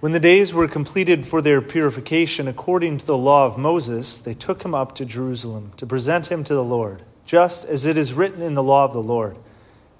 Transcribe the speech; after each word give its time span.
When 0.00 0.12
the 0.12 0.20
days 0.20 0.52
were 0.52 0.68
completed 0.68 1.26
for 1.26 1.42
their 1.42 1.60
purification 1.60 2.46
according 2.46 2.98
to 2.98 3.06
the 3.06 3.18
law 3.18 3.46
of 3.46 3.58
Moses, 3.58 4.18
they 4.18 4.34
took 4.34 4.62
him 4.64 4.72
up 4.72 4.94
to 4.94 5.04
Jerusalem 5.04 5.72
to 5.76 5.86
present 5.86 6.30
him 6.30 6.44
to 6.44 6.54
the 6.54 6.62
Lord, 6.62 7.02
just 7.24 7.64
as 7.64 7.84
it 7.84 7.98
is 7.98 8.14
written 8.14 8.40
in 8.40 8.54
the 8.54 8.62
law 8.62 8.84
of 8.84 8.92
the 8.92 9.02
Lord. 9.02 9.36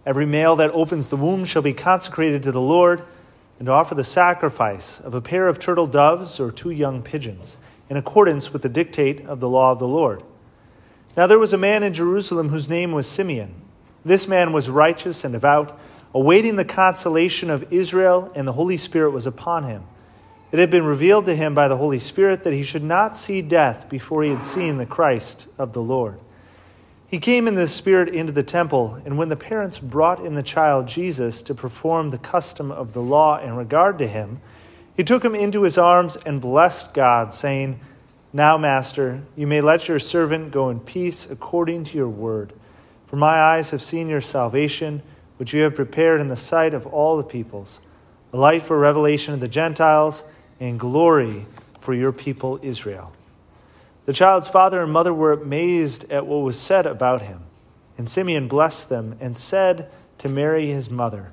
Every 0.06 0.24
male 0.24 0.54
that 0.54 0.70
opens 0.70 1.08
the 1.08 1.16
womb 1.16 1.44
shall 1.44 1.62
be 1.62 1.72
consecrated 1.74 2.44
to 2.44 2.52
the 2.52 2.60
Lord, 2.60 3.02
and 3.58 3.68
offer 3.68 3.96
the 3.96 4.04
sacrifice 4.04 5.00
of 5.00 5.14
a 5.14 5.20
pair 5.20 5.48
of 5.48 5.58
turtle 5.58 5.88
doves 5.88 6.38
or 6.38 6.52
two 6.52 6.70
young 6.70 7.02
pigeons, 7.02 7.58
in 7.90 7.96
accordance 7.96 8.52
with 8.52 8.62
the 8.62 8.68
dictate 8.68 9.26
of 9.26 9.40
the 9.40 9.48
law 9.48 9.72
of 9.72 9.80
the 9.80 9.88
Lord. 9.88 10.22
Now 11.16 11.26
there 11.26 11.40
was 11.40 11.52
a 11.52 11.58
man 11.58 11.82
in 11.82 11.92
Jerusalem 11.92 12.50
whose 12.50 12.68
name 12.68 12.92
was 12.92 13.08
Simeon. 13.08 13.52
This 14.04 14.28
man 14.28 14.52
was 14.52 14.70
righteous 14.70 15.24
and 15.24 15.32
devout 15.32 15.76
awaiting 16.14 16.56
the 16.56 16.64
consolation 16.64 17.50
of 17.50 17.72
Israel, 17.72 18.32
and 18.34 18.46
the 18.46 18.52
Holy 18.52 18.76
Spirit 18.76 19.10
was 19.10 19.26
upon 19.26 19.64
him. 19.64 19.84
It 20.50 20.58
had 20.58 20.70
been 20.70 20.84
revealed 20.84 21.26
to 21.26 21.36
him 21.36 21.54
by 21.54 21.68
the 21.68 21.76
Holy 21.76 21.98
Spirit 21.98 22.42
that 22.44 22.54
he 22.54 22.62
should 22.62 22.82
not 22.82 23.16
see 23.16 23.42
death 23.42 23.88
before 23.88 24.22
he 24.22 24.30
had 24.30 24.42
seen 24.42 24.78
the 24.78 24.86
Christ 24.86 25.46
of 25.58 25.74
the 25.74 25.82
Lord. 25.82 26.18
He 27.06 27.18
came 27.18 27.46
in 27.46 27.54
the 27.54 27.66
Spirit 27.66 28.10
into 28.10 28.32
the 28.32 28.42
temple, 28.42 29.00
and 29.04 29.16
when 29.16 29.28
the 29.28 29.36
parents 29.36 29.78
brought 29.78 30.24
in 30.24 30.34
the 30.34 30.42
child 30.42 30.88
Jesus 30.88 31.40
to 31.42 31.54
perform 31.54 32.10
the 32.10 32.18
custom 32.18 32.70
of 32.70 32.92
the 32.92 33.02
law 33.02 33.38
in 33.38 33.56
regard 33.56 33.98
to 33.98 34.06
him, 34.06 34.40
he 34.94 35.04
took 35.04 35.24
him 35.24 35.34
into 35.34 35.62
his 35.62 35.78
arms 35.78 36.16
and 36.16 36.40
blessed 36.40 36.92
God, 36.92 37.32
saying, 37.32 37.80
Now, 38.32 38.58
Master, 38.58 39.22
you 39.36 39.46
may 39.46 39.60
let 39.60 39.88
your 39.88 39.98
servant 39.98 40.50
go 40.50 40.70
in 40.70 40.80
peace 40.80 41.28
according 41.30 41.84
to 41.84 41.96
your 41.96 42.08
word. 42.08 42.52
For 43.06 43.16
my 43.16 43.40
eyes 43.40 43.70
have 43.70 43.82
seen 43.82 44.08
your 44.08 44.20
salvation 44.20 45.02
which 45.38 45.54
you 45.54 45.62
have 45.62 45.74
prepared 45.74 46.20
in 46.20 46.28
the 46.28 46.36
sight 46.36 46.74
of 46.74 46.86
all 46.86 47.16
the 47.16 47.24
peoples, 47.24 47.80
a 48.32 48.36
light 48.36 48.62
for 48.62 48.78
revelation 48.78 49.32
of 49.32 49.40
the 49.40 49.48
Gentiles, 49.48 50.24
and 50.60 50.78
glory 50.78 51.46
for 51.80 51.94
your 51.94 52.12
people 52.12 52.58
Israel. 52.62 53.12
The 54.04 54.12
child's 54.12 54.48
father 54.48 54.82
and 54.82 54.92
mother 54.92 55.14
were 55.14 55.32
amazed 55.32 56.10
at 56.10 56.26
what 56.26 56.38
was 56.38 56.58
said 56.58 56.86
about 56.86 57.22
him. 57.22 57.40
And 57.96 58.08
Simeon 58.08 58.48
blessed 58.48 58.88
them 58.88 59.16
and 59.20 59.36
said 59.36 59.90
to 60.18 60.28
Mary 60.28 60.68
his 60.68 60.90
mother, 60.90 61.32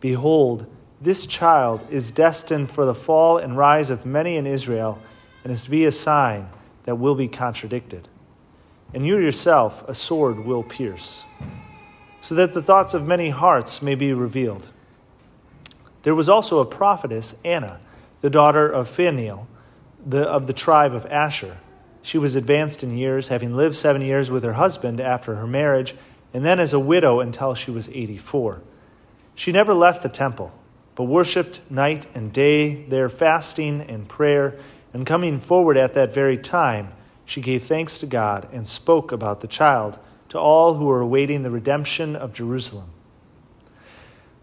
Behold, 0.00 0.66
this 1.00 1.26
child 1.26 1.86
is 1.90 2.10
destined 2.10 2.70
for 2.70 2.84
the 2.84 2.94
fall 2.94 3.38
and 3.38 3.56
rise 3.56 3.90
of 3.90 4.06
many 4.06 4.36
in 4.36 4.46
Israel, 4.46 4.98
and 5.44 5.52
is 5.52 5.64
to 5.64 5.70
be 5.70 5.84
a 5.84 5.92
sign 5.92 6.48
that 6.84 6.96
will 6.96 7.14
be 7.14 7.28
contradicted. 7.28 8.08
And 8.94 9.04
you 9.04 9.18
yourself 9.18 9.86
a 9.88 9.94
sword 9.94 10.44
will 10.44 10.62
pierce 10.62 11.24
so 12.26 12.34
that 12.34 12.54
the 12.54 12.60
thoughts 12.60 12.92
of 12.92 13.06
many 13.06 13.30
hearts 13.30 13.80
may 13.80 13.94
be 13.94 14.12
revealed. 14.12 14.68
There 16.02 16.12
was 16.12 16.28
also 16.28 16.58
a 16.58 16.66
prophetess, 16.66 17.36
Anna, 17.44 17.78
the 18.20 18.28
daughter 18.28 18.68
of 18.68 18.88
Phanuel, 18.88 19.46
the, 20.04 20.22
of 20.22 20.48
the 20.48 20.52
tribe 20.52 20.92
of 20.92 21.06
Asher. 21.06 21.58
She 22.02 22.18
was 22.18 22.34
advanced 22.34 22.82
in 22.82 22.98
years, 22.98 23.28
having 23.28 23.54
lived 23.54 23.76
seven 23.76 24.02
years 24.02 24.28
with 24.28 24.42
her 24.42 24.54
husband 24.54 25.00
after 25.00 25.36
her 25.36 25.46
marriage, 25.46 25.94
and 26.34 26.44
then 26.44 26.58
as 26.58 26.72
a 26.72 26.80
widow 26.80 27.20
until 27.20 27.54
she 27.54 27.70
was 27.70 27.88
84. 27.90 28.60
She 29.36 29.52
never 29.52 29.72
left 29.72 30.02
the 30.02 30.08
temple, 30.08 30.52
but 30.96 31.04
worshipped 31.04 31.70
night 31.70 32.08
and 32.12 32.32
day 32.32 32.86
there, 32.86 33.08
fasting 33.08 33.82
and 33.82 34.08
prayer, 34.08 34.58
and 34.92 35.06
coming 35.06 35.38
forward 35.38 35.76
at 35.76 35.94
that 35.94 36.12
very 36.12 36.38
time, 36.38 36.92
she 37.24 37.40
gave 37.40 37.62
thanks 37.62 38.00
to 38.00 38.06
God 38.06 38.48
and 38.52 38.66
spoke 38.66 39.12
about 39.12 39.42
the 39.42 39.46
child 39.46 40.00
to 40.28 40.38
all 40.38 40.74
who 40.74 40.86
were 40.86 41.00
awaiting 41.00 41.42
the 41.42 41.50
redemption 41.50 42.16
of 42.16 42.32
Jerusalem. 42.32 42.90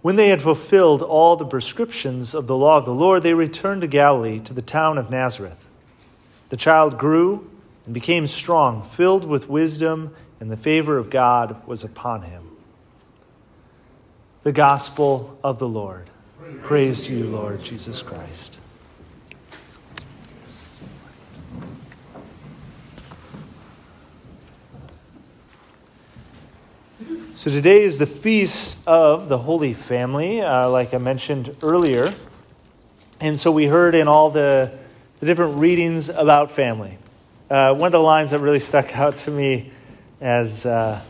When 0.02 0.17
they 0.17 0.30
had 0.30 0.42
fulfilled 0.42 1.02
all 1.02 1.36
the 1.36 1.45
prescriptions 1.45 2.34
of 2.34 2.48
the 2.48 2.58
law 2.58 2.78
of 2.78 2.86
the 2.86 2.94
Lord, 2.94 3.23
they 3.23 3.34
returned 3.34 3.81
to 3.81 3.88
Galilee, 3.88 4.40
to 4.42 4.53
the 4.53 4.62
town 4.62 4.98
of 4.98 5.09
Nazareth. 5.09 5.66
The 6.50 6.58
child 6.58 6.98
grew 6.98 7.50
and 7.86 7.94
became 7.94 8.28
strong, 8.28 8.84
filled 8.84 9.25
with 9.25 9.50
wisdom, 9.50 10.14
and 10.40 10.52
the 10.52 10.58
favor 10.58 10.97
of 10.97 11.09
God 11.09 11.66
was 11.66 11.84
upon 11.84 12.24
him. 12.24 12.44
The 14.44 14.52
Gospel 14.52 15.40
of 15.41 15.59
the 15.59 15.69
Lord. 15.69 16.09
Praise 16.63 17.03
to 17.03 17.16
you, 17.16 17.25
Lord 17.25 17.63
Jesus 17.63 18.02
Christ. 18.02 18.57
So 27.44 27.52
today 27.52 27.84
is 27.84 27.98
the 27.98 28.06
feast 28.06 28.78
of 28.88 29.28
the 29.28 29.38
Holy 29.38 29.74
Family, 29.74 30.40
uh, 30.40 30.70
like 30.70 30.94
I 30.94 30.98
mentioned 30.98 31.58
earlier. 31.62 32.14
And 33.20 33.38
so 33.38 33.52
we 33.52 33.66
heard 33.66 33.96
in 33.96 34.08
all 34.08 34.30
the, 34.30 34.72
the 35.20 35.26
different 35.26 35.58
readings 35.58 36.08
about 36.08 36.52
family. 36.52 36.98
Uh, 37.50 37.74
one 37.74 37.88
of 37.88 37.92
the 37.92 38.00
lines 38.00 38.31
that 38.31 38.40
really 38.40 38.59
stuck 38.59 38.98
out 38.98 39.18
to 39.18 39.30
me 39.30 39.74
as 40.22 40.66
uh, 40.66 41.02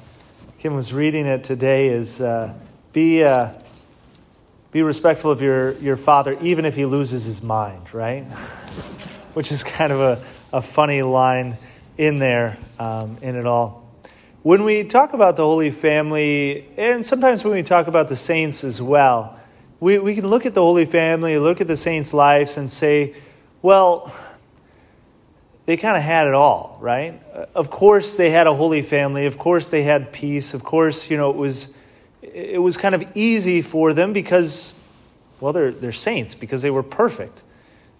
Kim 0.57 0.73
was 0.73 0.91
reading 0.91 1.27
it 1.27 1.43
today 1.43 1.89
is 1.89 2.19
uh, 2.19 2.51
be, 2.93 3.23
uh, 3.23 3.49
be 4.71 4.81
respectful 4.81 5.29
of 5.29 5.39
your, 5.39 5.73
your 5.73 5.97
father 5.97 6.35
even 6.41 6.65
if 6.65 6.75
he 6.75 6.87
loses 6.87 7.25
his 7.25 7.43
mind, 7.43 7.93
right? 7.93 8.23
Which 9.35 9.51
is 9.51 9.63
kind 9.63 9.93
of 9.93 9.99
a, 9.99 10.25
a 10.51 10.63
funny 10.63 11.03
line 11.03 11.59
in 11.95 12.17
there 12.17 12.57
um, 12.79 13.17
in 13.21 13.35
it 13.35 13.45
all. 13.45 13.82
When 14.43 14.65
we 14.65 14.83
talk 14.83 15.13
about 15.13 15.37
the 15.37 15.45
Holy 15.45 15.71
Family, 15.71 16.67
and 16.75 17.05
sometimes 17.05 17.45
when 17.45 17.53
we 17.53 17.63
talk 17.63 17.87
about 17.87 18.09
the 18.09 18.17
saints 18.17 18.65
as 18.65 18.81
well, 18.81 19.39
we, 19.79 19.99
we 19.99 20.15
can 20.15 20.27
look 20.27 20.45
at 20.45 20.53
the 20.53 20.61
Holy 20.61 20.83
Family, 20.83 21.37
look 21.37 21.61
at 21.61 21.67
the 21.67 21.77
saints' 21.77 22.13
lives, 22.13 22.57
and 22.57 22.69
say, 22.69 23.15
well, 23.61 24.13
they 25.65 25.77
kind 25.77 25.95
of 25.95 26.03
had 26.03 26.27
it 26.27 26.33
all, 26.33 26.77
right? 26.81 27.23
Of 27.55 27.69
course, 27.69 28.15
they 28.15 28.31
had 28.31 28.45
a 28.45 28.53
holy 28.53 28.81
family. 28.81 29.27
Of 29.27 29.37
course, 29.37 29.69
they 29.69 29.83
had 29.83 30.11
peace. 30.11 30.53
Of 30.53 30.61
course, 30.61 31.09
you 31.09 31.15
know, 31.15 31.29
it 31.29 31.37
was, 31.37 31.73
it 32.21 32.61
was 32.61 32.75
kind 32.75 32.95
of 32.95 33.15
easy 33.15 33.61
for 33.61 33.93
them 33.93 34.11
because, 34.11 34.73
well, 35.39 35.53
they're, 35.53 35.71
they're 35.71 35.93
saints, 35.93 36.35
because 36.35 36.61
they 36.61 36.69
were 36.69 36.83
perfect. 36.83 37.41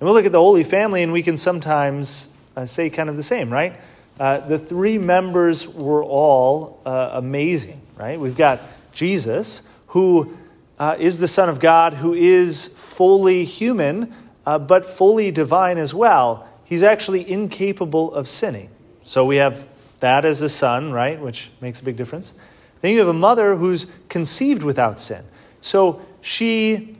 And 0.01 0.09
we 0.09 0.13
look 0.13 0.25
at 0.25 0.33
the 0.33 0.41
Holy 0.41 0.65
Family, 0.65 1.03
and 1.03 1.13
we 1.13 1.23
can 1.23 1.37
sometimes 1.37 2.27
uh, 2.57 2.65
say 2.65 2.89
kind 2.89 3.07
of 3.07 3.15
the 3.15 3.23
same, 3.23 3.49
right? 3.49 3.79
Uh, 4.19 4.39
the 4.39 4.59
three 4.59 4.97
members 4.97 5.67
were 5.67 6.03
all 6.03 6.81
uh, 6.85 7.11
amazing, 7.13 7.81
right? 7.95 8.19
We've 8.19 8.37
got 8.37 8.61
Jesus, 8.93 9.61
who 9.87 10.37
uh, 10.77 10.95
is 10.99 11.17
the 11.17 11.27
Son 11.27 11.49
of 11.49 11.59
God, 11.59 11.93
who 11.93 12.13
is 12.13 12.67
fully 12.67 13.45
human, 13.45 14.13
uh, 14.45 14.59
but 14.59 14.85
fully 14.85 15.31
divine 15.31 15.77
as 15.77 15.93
well. 15.93 16.47
He's 16.65 16.83
actually 16.83 17.29
incapable 17.29 18.13
of 18.13 18.29
sinning. 18.29 18.69
So 19.03 19.25
we 19.25 19.37
have 19.37 19.67
that 19.99 20.25
as 20.25 20.41
a 20.41 20.49
son, 20.49 20.91
right? 20.91 21.19
Which 21.19 21.49
makes 21.61 21.81
a 21.81 21.83
big 21.83 21.97
difference. 21.97 22.33
Then 22.81 22.91
you 22.91 22.99
have 22.99 23.07
a 23.07 23.13
mother 23.13 23.55
who's 23.55 23.87
conceived 24.09 24.63
without 24.63 24.99
sin. 24.99 25.23
So 25.61 26.01
she 26.21 26.97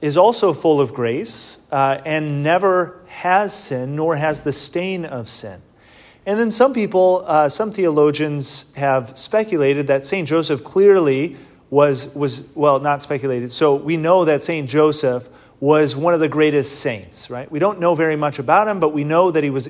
is 0.00 0.16
also 0.16 0.52
full 0.52 0.80
of 0.80 0.92
grace 0.92 1.58
uh, 1.70 1.98
and 2.04 2.42
never 2.42 3.00
has 3.06 3.54
sin, 3.54 3.96
nor 3.96 4.16
has 4.16 4.42
the 4.42 4.52
stain 4.52 5.04
of 5.04 5.28
sin. 5.30 5.62
And 6.24 6.38
then 6.38 6.50
some 6.50 6.72
people, 6.72 7.24
uh, 7.26 7.48
some 7.48 7.72
theologians 7.72 8.72
have 8.76 9.18
speculated 9.18 9.88
that 9.88 10.06
St. 10.06 10.28
Joseph 10.28 10.62
clearly 10.62 11.36
was, 11.68 12.14
was, 12.14 12.44
well, 12.54 12.78
not 12.78 13.02
speculated. 13.02 13.50
So 13.50 13.74
we 13.74 13.96
know 13.96 14.24
that 14.24 14.44
St. 14.44 14.68
Joseph 14.68 15.28
was 15.58 15.96
one 15.96 16.14
of 16.14 16.20
the 16.20 16.28
greatest 16.28 16.80
saints, 16.80 17.30
right? 17.30 17.50
We 17.50 17.58
don't 17.58 17.80
know 17.80 17.94
very 17.94 18.16
much 18.16 18.38
about 18.38 18.68
him, 18.68 18.78
but 18.78 18.90
we 18.90 19.04
know 19.04 19.30
that 19.30 19.42
he 19.42 19.50
was 19.50 19.68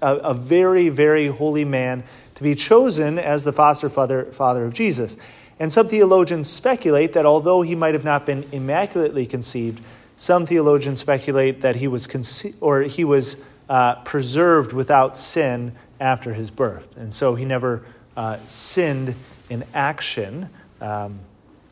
a, 0.00 0.16
a 0.16 0.34
very, 0.34 0.88
very 0.88 1.28
holy 1.28 1.64
man 1.64 2.04
to 2.34 2.42
be 2.42 2.54
chosen 2.54 3.18
as 3.18 3.44
the 3.44 3.52
foster 3.52 3.88
father, 3.90 4.26
father 4.32 4.64
of 4.64 4.72
Jesus. 4.72 5.16
And 5.58 5.70
some 5.70 5.88
theologians 5.88 6.48
speculate 6.48 7.12
that 7.12 7.26
although 7.26 7.60
he 7.60 7.74
might 7.74 7.92
have 7.92 8.04
not 8.04 8.24
been 8.24 8.46
immaculately 8.52 9.26
conceived, 9.26 9.82
some 10.16 10.46
theologians 10.46 11.00
speculate 11.00 11.60
that 11.62 11.76
he 11.76 11.88
was 11.88 12.06
conce- 12.06 12.54
or 12.60 12.82
he 12.82 13.04
was 13.04 13.36
uh, 13.68 13.96
preserved 13.96 14.72
without 14.72 15.16
sin 15.16 15.72
after 16.00 16.32
his 16.32 16.50
birth. 16.50 16.96
And 16.96 17.12
so 17.12 17.34
he 17.34 17.44
never 17.44 17.84
uh, 18.16 18.38
sinned 18.48 19.14
in 19.48 19.64
action 19.74 20.48
um, 20.80 21.20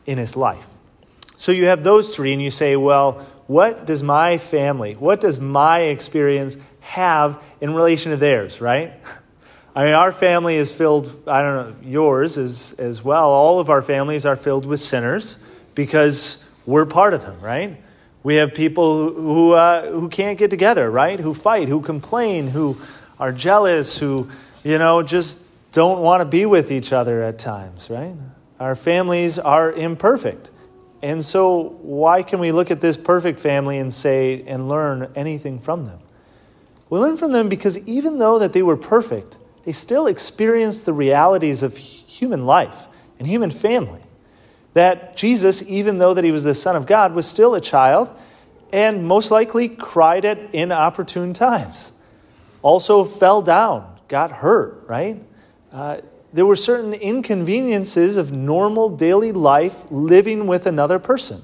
in 0.05 0.17
his 0.17 0.37
life. 0.37 0.65
So 1.37 1.51
you 1.51 1.65
have 1.65 1.83
those 1.83 2.15
three, 2.15 2.33
and 2.33 2.41
you 2.41 2.51
say, 2.51 2.75
well, 2.75 3.25
what 3.47 3.85
does 3.85 4.03
my 4.03 4.37
family, 4.37 4.93
what 4.93 5.19
does 5.21 5.39
my 5.39 5.81
experience 5.81 6.57
have 6.81 7.41
in 7.59 7.73
relation 7.73 8.11
to 8.11 8.17
theirs, 8.17 8.61
right? 8.61 8.93
I 9.75 9.85
mean, 9.85 9.93
our 9.93 10.11
family 10.11 10.55
is 10.55 10.71
filled, 10.71 11.23
I 11.27 11.41
don't 11.41 11.55
know, 11.55 11.89
yours 11.89 12.37
is 12.37 12.73
as 12.73 13.03
well. 13.03 13.29
All 13.29 13.59
of 13.59 13.69
our 13.69 13.81
families 13.81 14.25
are 14.25 14.35
filled 14.35 14.65
with 14.65 14.79
sinners 14.79 15.37
because 15.75 16.43
we're 16.65 16.85
part 16.85 17.13
of 17.13 17.25
them, 17.25 17.39
right? 17.39 17.81
We 18.21 18.35
have 18.35 18.53
people 18.53 19.13
who, 19.13 19.53
uh, 19.53 19.89
who 19.89 20.09
can't 20.09 20.37
get 20.37 20.49
together, 20.49 20.89
right? 20.91 21.19
Who 21.19 21.33
fight, 21.33 21.69
who 21.69 21.81
complain, 21.81 22.47
who 22.47 22.77
are 23.19 23.31
jealous, 23.31 23.97
who, 23.97 24.29
you 24.63 24.77
know, 24.77 25.03
just 25.03 25.39
don't 25.71 26.01
want 26.01 26.21
to 26.21 26.25
be 26.25 26.45
with 26.45 26.71
each 26.71 26.93
other 26.93 27.21
at 27.23 27.39
times, 27.39 27.89
right? 27.89 28.15
Our 28.59 28.75
families 28.75 29.37
are 29.37 29.71
imperfect. 29.71 30.49
And 31.01 31.23
so, 31.23 31.77
why 31.81 32.23
can 32.23 32.39
we 32.39 32.51
look 32.51 32.71
at 32.71 32.81
this 32.81 32.97
perfect 32.97 33.39
family 33.39 33.77
and 33.77 33.93
say 33.93 34.43
and 34.45 34.67
learn 34.67 35.11
anything 35.15 35.59
from 35.59 35.85
them? 35.85 35.99
We 36.89 36.99
learn 36.99 37.17
from 37.17 37.31
them 37.31 37.49
because 37.49 37.77
even 37.79 38.17
though 38.17 38.39
that 38.39 38.51
they 38.51 38.63
were 38.63 38.75
perfect, 38.75 39.37
they 39.63 39.71
still 39.71 40.07
experienced 40.07 40.85
the 40.85 40.93
realities 40.93 41.63
of 41.63 41.77
human 41.77 42.45
life 42.45 42.87
and 43.17 43.27
human 43.27 43.51
family. 43.51 44.01
That 44.73 45.15
Jesus, 45.15 45.61
even 45.63 45.99
though 45.99 46.13
that 46.13 46.23
he 46.23 46.31
was 46.31 46.43
the 46.43 46.55
Son 46.55 46.75
of 46.75 46.85
God, 46.85 47.13
was 47.13 47.25
still 47.25 47.55
a 47.55 47.61
child 47.61 48.09
and 48.71 49.07
most 49.07 49.31
likely 49.31 49.69
cried 49.69 50.25
at 50.25 50.53
inopportune 50.53 51.33
times. 51.33 51.91
Also 52.61 53.05
fell 53.05 53.41
down, 53.41 53.99
got 54.07 54.31
hurt, 54.31 54.85
right? 54.87 55.21
Uh, 55.71 56.01
there 56.33 56.45
were 56.45 56.55
certain 56.55 56.93
inconveniences 56.93 58.17
of 58.17 58.31
normal 58.31 58.89
daily 58.89 59.31
life 59.31 59.75
living 59.89 60.45
with 60.45 60.67
another 60.67 60.99
person. 60.99 61.41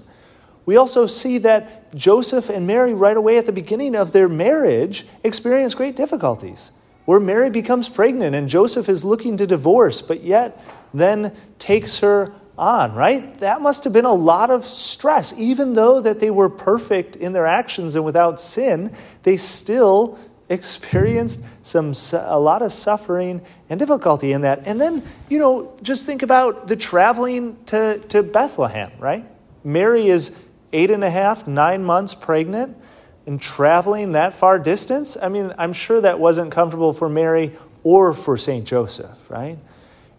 We 0.66 0.78
also 0.78 1.08
see 1.08 1.40
that 1.40 1.94
Joseph 1.96 2.50
and 2.50 2.68
Mary, 2.68 2.94
right 2.94 3.16
away 3.16 3.38
at 3.38 3.46
the 3.46 3.52
beginning 3.52 3.96
of 3.96 4.12
their 4.12 4.28
marriage, 4.28 5.06
experience 5.24 5.76
great 5.76 5.96
difficulties. 5.96 6.72
Where 7.06 7.20
Mary 7.20 7.52
becomes 7.52 7.88
pregnant 7.88 8.36
and 8.36 8.50
Joseph 8.50 8.90
is 8.90 9.04
looking 9.04 9.38
to 9.38 9.48
divorce, 9.48 10.02
but 10.02 10.24
yet 10.24 10.64
then 10.94 11.36
takes 11.60 12.00
her 12.00 12.34
on, 12.58 12.96
right? 12.96 13.40
That 13.42 13.62
must 13.62 13.84
have 13.84 13.94
been 13.94 14.06
a 14.06 14.14
lot 14.14 14.50
of 14.50 14.66
stress. 14.66 15.34
Even 15.38 15.74
though 15.74 16.02
that 16.02 16.20
they 16.20 16.32
were 16.32 16.50
perfect 16.50 17.16
in 17.16 17.34
their 17.34 17.46
actions 17.46 17.96
and 17.96 18.04
without 18.04 18.40
sin, 18.40 18.96
they 19.24 19.38
still 19.38 20.18
experienced 20.50 21.40
some 21.64 21.94
a 22.14 22.40
lot 22.40 22.62
of 22.62 22.72
suffering 22.72 23.42
and 23.70 23.80
difficulty 23.80 24.32
in 24.32 24.42
that. 24.42 24.64
And 24.66 24.80
then, 24.80 25.04
you 25.30 25.40
know, 25.40 25.74
just 25.82 26.06
think 26.06 26.22
about 26.22 26.68
the 26.68 26.76
traveling 26.76 27.58
to, 27.68 28.00
to 28.10 28.24
Bethlehem, 28.24 28.92
right? 29.00 29.26
Mary 29.64 30.08
is 30.08 30.32
eight 30.72 30.92
and 30.92 31.04
a 31.04 31.10
half, 31.10 31.48
nine 31.48 31.84
months 31.84 32.14
pregnant 32.14 32.78
and 33.26 33.42
traveling 33.42 34.12
that 34.12 34.36
far 34.36 34.60
distance. 34.60 35.18
I 35.20 35.30
mean, 35.30 35.54
I'm 35.58 35.74
sure 35.74 36.02
that 36.02 36.20
wasn't 36.20 36.52
comfortable 36.52 36.94
for 36.94 37.10
Mary 37.10 37.58
or 37.84 38.14
for 38.14 38.38
St. 38.38 38.66
Joseph, 38.66 39.18
right? 39.30 39.58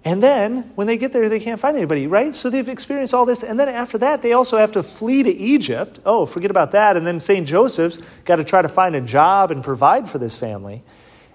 And 0.06 0.22
then 0.22 0.70
when 0.76 0.86
they 0.86 0.98
get 0.98 1.12
there, 1.12 1.28
they 1.28 1.40
can't 1.40 1.58
find 1.58 1.76
anybody, 1.76 2.06
right? 2.06 2.32
So 2.32 2.48
they've 2.48 2.68
experienced 2.68 3.12
all 3.12 3.26
this. 3.26 3.42
And 3.42 3.58
then 3.58 3.68
after 3.68 3.98
that, 3.98 4.22
they 4.22 4.34
also 4.34 4.56
have 4.56 4.70
to 4.72 4.82
flee 4.84 5.24
to 5.24 5.30
Egypt. 5.30 5.98
Oh, 6.06 6.26
forget 6.26 6.48
about 6.48 6.70
that. 6.70 6.96
And 6.96 7.04
then 7.04 7.18
St. 7.18 7.44
Joseph's 7.44 7.98
got 8.24 8.36
to 8.36 8.44
try 8.44 8.62
to 8.62 8.68
find 8.68 8.94
a 8.94 9.00
job 9.00 9.50
and 9.50 9.64
provide 9.64 10.08
for 10.08 10.18
this 10.18 10.36
family. 10.36 10.84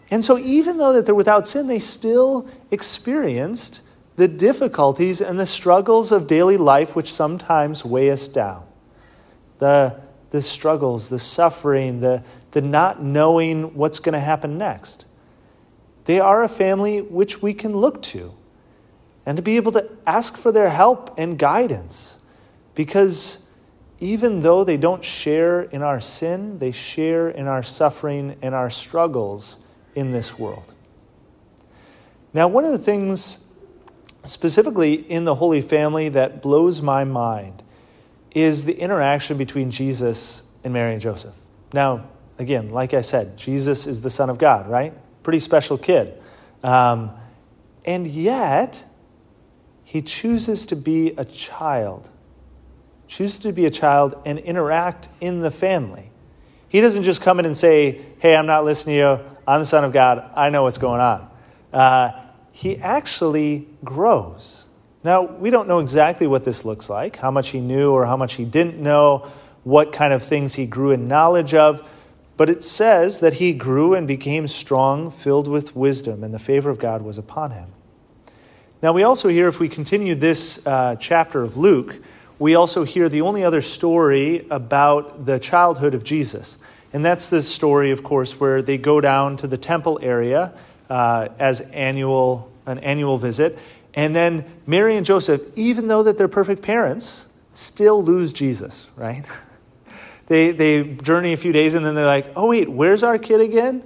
And 0.09 0.23
so 0.23 0.37
even 0.37 0.77
though 0.77 0.93
that 0.93 1.05
they're 1.05 1.13
without 1.13 1.49
sin, 1.49 1.67
they 1.67 1.79
still 1.79 2.47
experienced 2.71 3.81
the 4.15 4.29
difficulties 4.29 5.19
and 5.19 5.37
the 5.37 5.45
struggles 5.45 6.13
of 6.13 6.25
daily 6.25 6.55
life, 6.55 6.95
which 6.95 7.13
sometimes 7.13 7.83
weigh 7.83 8.09
us 8.09 8.29
down. 8.29 8.63
The, 9.59 9.99
the 10.29 10.41
struggles, 10.41 11.09
the 11.09 11.19
suffering, 11.19 11.99
the, 11.99 12.23
the 12.51 12.61
not 12.61 13.03
knowing 13.03 13.75
what's 13.75 13.99
going 13.99 14.13
to 14.13 14.19
happen 14.21 14.57
next. 14.57 15.03
They 16.05 16.21
are 16.21 16.41
a 16.41 16.49
family 16.49 17.01
which 17.01 17.41
we 17.41 17.53
can 17.53 17.75
look 17.75 18.01
to 18.03 18.33
and 19.25 19.37
to 19.37 19.41
be 19.41 19.55
able 19.55 19.71
to 19.73 19.89
ask 20.05 20.37
for 20.37 20.51
their 20.51 20.69
help 20.69 21.13
and 21.17 21.37
guidance. 21.37 22.17
Because 22.75 23.39
even 23.99 24.41
though 24.41 24.63
they 24.63 24.77
don't 24.77 25.03
share 25.03 25.61
in 25.61 25.83
our 25.83 26.01
sin, 26.01 26.57
they 26.57 26.71
share 26.71 27.29
in 27.29 27.47
our 27.47 27.61
suffering 27.61 28.35
and 28.41 28.55
our 28.55 28.69
struggles 28.69 29.57
in 29.93 30.11
this 30.11 30.39
world. 30.39 30.73
Now, 32.33 32.47
one 32.47 32.63
of 32.63 32.71
the 32.71 32.79
things 32.79 33.39
specifically 34.23 34.93
in 34.93 35.25
the 35.25 35.35
Holy 35.35 35.61
Family 35.61 36.09
that 36.09 36.41
blows 36.41 36.81
my 36.81 37.03
mind 37.03 37.61
is 38.33 38.65
the 38.65 38.73
interaction 38.73 39.37
between 39.37 39.71
Jesus 39.71 40.43
and 40.63 40.73
Mary 40.73 40.93
and 40.93 41.01
Joseph. 41.01 41.33
Now, 41.73 42.09
again, 42.39 42.69
like 42.69 42.93
I 42.93 43.01
said, 43.01 43.37
Jesus 43.37 43.87
is 43.87 44.01
the 44.01 44.09
Son 44.09 44.29
of 44.29 44.37
God, 44.37 44.69
right? 44.69 44.93
Pretty 45.23 45.39
special 45.39 45.77
kid. 45.77 46.13
Um, 46.63 47.11
and 47.85 48.07
yet, 48.07 48.83
he 49.91 50.01
chooses 50.01 50.67
to 50.67 50.77
be 50.77 51.09
a 51.17 51.25
child, 51.25 52.09
chooses 53.09 53.39
to 53.39 53.51
be 53.51 53.65
a 53.65 53.69
child 53.69 54.15
and 54.25 54.39
interact 54.39 55.09
in 55.19 55.41
the 55.41 55.51
family. 55.51 56.09
He 56.69 56.79
doesn't 56.79 57.03
just 57.03 57.19
come 57.19 57.39
in 57.39 57.45
and 57.45 57.57
say, 57.57 57.99
Hey, 58.19 58.33
I'm 58.33 58.45
not 58.45 58.63
listening 58.63 58.95
to 58.95 59.01
you. 59.01 59.19
I'm 59.45 59.59
the 59.59 59.65
Son 59.65 59.83
of 59.83 59.91
God. 59.91 60.31
I 60.33 60.49
know 60.49 60.63
what's 60.63 60.77
going 60.77 61.01
on. 61.01 61.29
Uh, 61.73 62.11
he 62.53 62.77
actually 62.77 63.67
grows. 63.83 64.65
Now, 65.03 65.23
we 65.23 65.49
don't 65.49 65.67
know 65.67 65.79
exactly 65.79 66.25
what 66.25 66.45
this 66.45 66.63
looks 66.63 66.89
like, 66.89 67.17
how 67.17 67.29
much 67.29 67.49
he 67.49 67.59
knew 67.59 67.91
or 67.91 68.05
how 68.05 68.15
much 68.15 68.35
he 68.35 68.45
didn't 68.45 68.81
know, 68.81 69.29
what 69.65 69.91
kind 69.91 70.13
of 70.13 70.23
things 70.23 70.55
he 70.55 70.67
grew 70.67 70.91
in 70.91 71.09
knowledge 71.09 71.53
of, 71.53 71.85
but 72.37 72.49
it 72.49 72.63
says 72.63 73.19
that 73.19 73.33
he 73.33 73.51
grew 73.51 73.93
and 73.93 74.07
became 74.07 74.47
strong, 74.47 75.11
filled 75.11 75.49
with 75.49 75.75
wisdom, 75.75 76.23
and 76.23 76.33
the 76.33 76.39
favor 76.39 76.69
of 76.69 76.79
God 76.79 77.01
was 77.01 77.17
upon 77.17 77.51
him. 77.51 77.73
Now, 78.81 78.93
we 78.93 79.03
also 79.03 79.29
hear, 79.29 79.47
if 79.47 79.59
we 79.59 79.69
continue 79.69 80.15
this 80.15 80.65
uh, 80.65 80.95
chapter 80.99 81.43
of 81.43 81.55
Luke, 81.55 81.97
we 82.39 82.55
also 82.55 82.83
hear 82.83 83.09
the 83.09 83.21
only 83.21 83.43
other 83.43 83.61
story 83.61 84.47
about 84.49 85.27
the 85.27 85.37
childhood 85.37 85.93
of 85.93 86.03
Jesus. 86.03 86.57
And 86.91 87.05
that's 87.05 87.29
the 87.29 87.43
story, 87.43 87.91
of 87.91 88.01
course, 88.01 88.39
where 88.39 88.63
they 88.63 88.79
go 88.79 88.99
down 88.99 89.37
to 89.37 89.47
the 89.47 89.57
temple 89.57 89.99
area 90.01 90.53
uh, 90.89 91.27
as 91.37 91.61
annual, 91.61 92.51
an 92.65 92.79
annual 92.79 93.19
visit. 93.19 93.59
And 93.93 94.15
then 94.15 94.45
Mary 94.65 94.97
and 94.97 95.05
Joseph, 95.05 95.43
even 95.55 95.87
though 95.87 96.01
that 96.01 96.17
they're 96.17 96.27
perfect 96.27 96.63
parents, 96.63 97.27
still 97.53 98.03
lose 98.03 98.33
Jesus, 98.33 98.87
right? 98.95 99.25
they, 100.25 100.53
they 100.53 100.83
journey 100.83 101.33
a 101.33 101.37
few 101.37 101.51
days 101.51 101.75
and 101.75 101.85
then 101.85 101.93
they're 101.93 102.05
like, 102.07 102.31
oh, 102.35 102.49
wait, 102.49 102.67
where's 102.67 103.03
our 103.03 103.19
kid 103.19 103.41
again? 103.41 103.83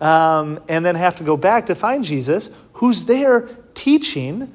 Um, 0.00 0.58
and 0.66 0.84
then 0.84 0.96
have 0.96 1.14
to 1.16 1.22
go 1.22 1.36
back 1.36 1.66
to 1.66 1.76
find 1.76 2.02
Jesus, 2.02 2.50
who's 2.72 3.04
there 3.04 3.48
teaching 3.74 4.52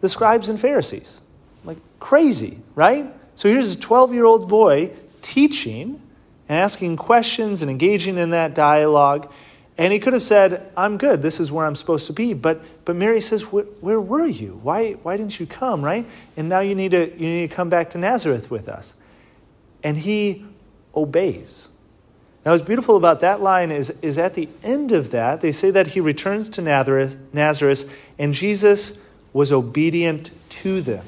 the 0.00 0.08
scribes 0.08 0.48
and 0.48 0.58
Pharisees. 0.60 1.20
Like 1.64 1.78
crazy, 2.00 2.60
right? 2.74 3.12
So 3.34 3.48
here's 3.48 3.74
a 3.74 3.78
12 3.78 4.14
year 4.14 4.24
old 4.24 4.48
boy 4.48 4.92
teaching 5.22 6.00
and 6.48 6.58
asking 6.58 6.96
questions 6.96 7.62
and 7.62 7.70
engaging 7.70 8.18
in 8.18 8.30
that 8.30 8.54
dialogue. 8.54 9.30
And 9.78 9.92
he 9.92 9.98
could 9.98 10.14
have 10.14 10.22
said, 10.22 10.72
I'm 10.76 10.96
good, 10.96 11.20
this 11.20 11.38
is 11.38 11.52
where 11.52 11.66
I'm 11.66 11.76
supposed 11.76 12.06
to 12.06 12.14
be. 12.14 12.32
But, 12.32 12.62
but 12.86 12.96
Mary 12.96 13.20
says, 13.20 13.42
Where 13.42 14.00
were 14.00 14.26
you? 14.26 14.58
Why, 14.62 14.92
why 14.92 15.16
didn't 15.18 15.38
you 15.38 15.46
come, 15.46 15.84
right? 15.84 16.06
And 16.36 16.48
now 16.48 16.60
you 16.60 16.74
need, 16.74 16.92
to, 16.92 17.10
you 17.10 17.28
need 17.28 17.50
to 17.50 17.54
come 17.54 17.68
back 17.68 17.90
to 17.90 17.98
Nazareth 17.98 18.50
with 18.50 18.68
us. 18.68 18.94
And 19.82 19.98
he 19.98 20.46
obeys. 20.94 21.68
Now, 22.46 22.52
what's 22.52 22.62
beautiful 22.62 22.96
about 22.96 23.20
that 23.20 23.40
line 23.40 23.72
is, 23.72 23.90
is 24.02 24.18
at 24.18 24.34
the 24.34 24.48
end 24.62 24.92
of 24.92 25.10
that, 25.10 25.40
they 25.40 25.50
say 25.50 25.72
that 25.72 25.88
he 25.88 26.00
returns 26.00 26.48
to 26.50 26.62
Nazareth, 26.62 27.18
Nazareth, 27.32 27.92
and 28.18 28.34
Jesus 28.34 28.96
was 29.32 29.52
obedient 29.52 30.30
to 30.62 30.80
them. 30.80 31.04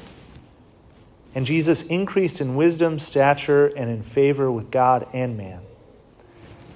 And 1.35 1.47
Jesus 1.47 1.83
increased 1.83 2.41
in 2.41 2.57
wisdom, 2.57 2.99
stature, 2.99 3.67
and 3.67 3.91
in 3.91 4.03
favor 4.03 4.51
with 4.51 4.71
God 4.71 5.07
and 5.13 5.37
man. 5.37 5.61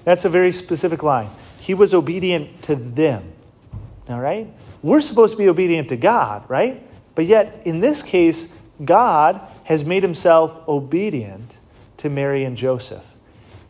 That's 0.04 0.24
a 0.24 0.28
very 0.28 0.52
specific 0.52 1.02
line. 1.02 1.30
He 1.60 1.74
was 1.74 1.94
obedient 1.94 2.62
to 2.62 2.76
them. 2.76 3.32
All 4.08 4.20
right? 4.20 4.48
We're 4.82 5.00
supposed 5.00 5.32
to 5.34 5.38
be 5.38 5.48
obedient 5.48 5.88
to 5.90 5.96
God, 5.96 6.48
right? 6.48 6.82
But 7.14 7.26
yet, 7.26 7.62
in 7.64 7.80
this 7.80 8.02
case, 8.02 8.48
God 8.84 9.40
has 9.64 9.84
made 9.84 10.02
himself 10.02 10.66
obedient 10.68 11.50
to 11.98 12.08
Mary 12.08 12.44
and 12.44 12.56
Joseph. 12.56 13.04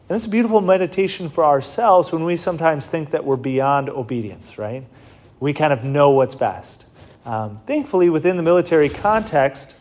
And 0.09 0.17
it's 0.17 0.25
a 0.25 0.31
beautiful 0.31 0.61
meditation 0.61 1.29
for 1.29 1.45
ourselves 1.45 2.13
when 2.13 2.25
we 2.25 2.37
sometimes 2.37 2.87
think 2.87 3.11
that 3.11 3.25
we're 3.25 3.37
beyond 3.37 3.89
obedience, 3.89 4.59
right? 4.59 4.85
We 5.43 5.53
kind 5.53 5.73
of 5.73 5.83
know 5.83 6.11
what's 6.11 6.37
best. 6.37 6.85
Um, 7.27 7.59
thankfully, 7.67 8.09
within 8.11 8.37
the 8.37 8.45
military 8.45 8.89
context, 8.89 9.75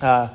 uh, 0.00 0.28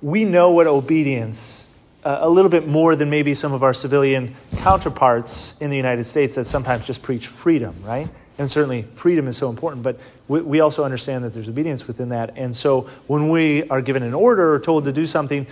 we 0.00 0.24
know 0.24 0.52
what 0.52 0.66
obedience 0.66 1.66
uh, 2.02 2.20
a 2.22 2.30
little 2.30 2.50
bit 2.50 2.66
more 2.66 2.96
than 2.96 3.10
maybe 3.10 3.34
some 3.34 3.52
of 3.52 3.62
our 3.62 3.74
civilian 3.74 4.34
counterparts 4.56 5.52
in 5.60 5.68
the 5.68 5.76
United 5.76 6.04
States 6.04 6.36
that 6.36 6.46
sometimes 6.46 6.86
just 6.86 7.02
preach 7.02 7.26
freedom, 7.26 7.76
right? 7.82 8.08
And 8.38 8.50
certainly 8.50 8.84
freedom 8.94 9.28
is 9.28 9.36
so 9.36 9.50
important, 9.50 9.82
but 9.82 10.00
we, 10.26 10.40
we 10.40 10.60
also 10.60 10.84
understand 10.84 11.22
that 11.24 11.34
there's 11.34 11.50
obedience 11.50 11.86
within 11.86 12.08
that. 12.08 12.32
And 12.38 12.56
so 12.56 12.88
when 13.08 13.28
we 13.28 13.68
are 13.68 13.82
given 13.82 14.02
an 14.02 14.14
order 14.14 14.54
or 14.54 14.58
told 14.58 14.84
to 14.84 14.92
do 14.92 15.06
something, 15.06 15.46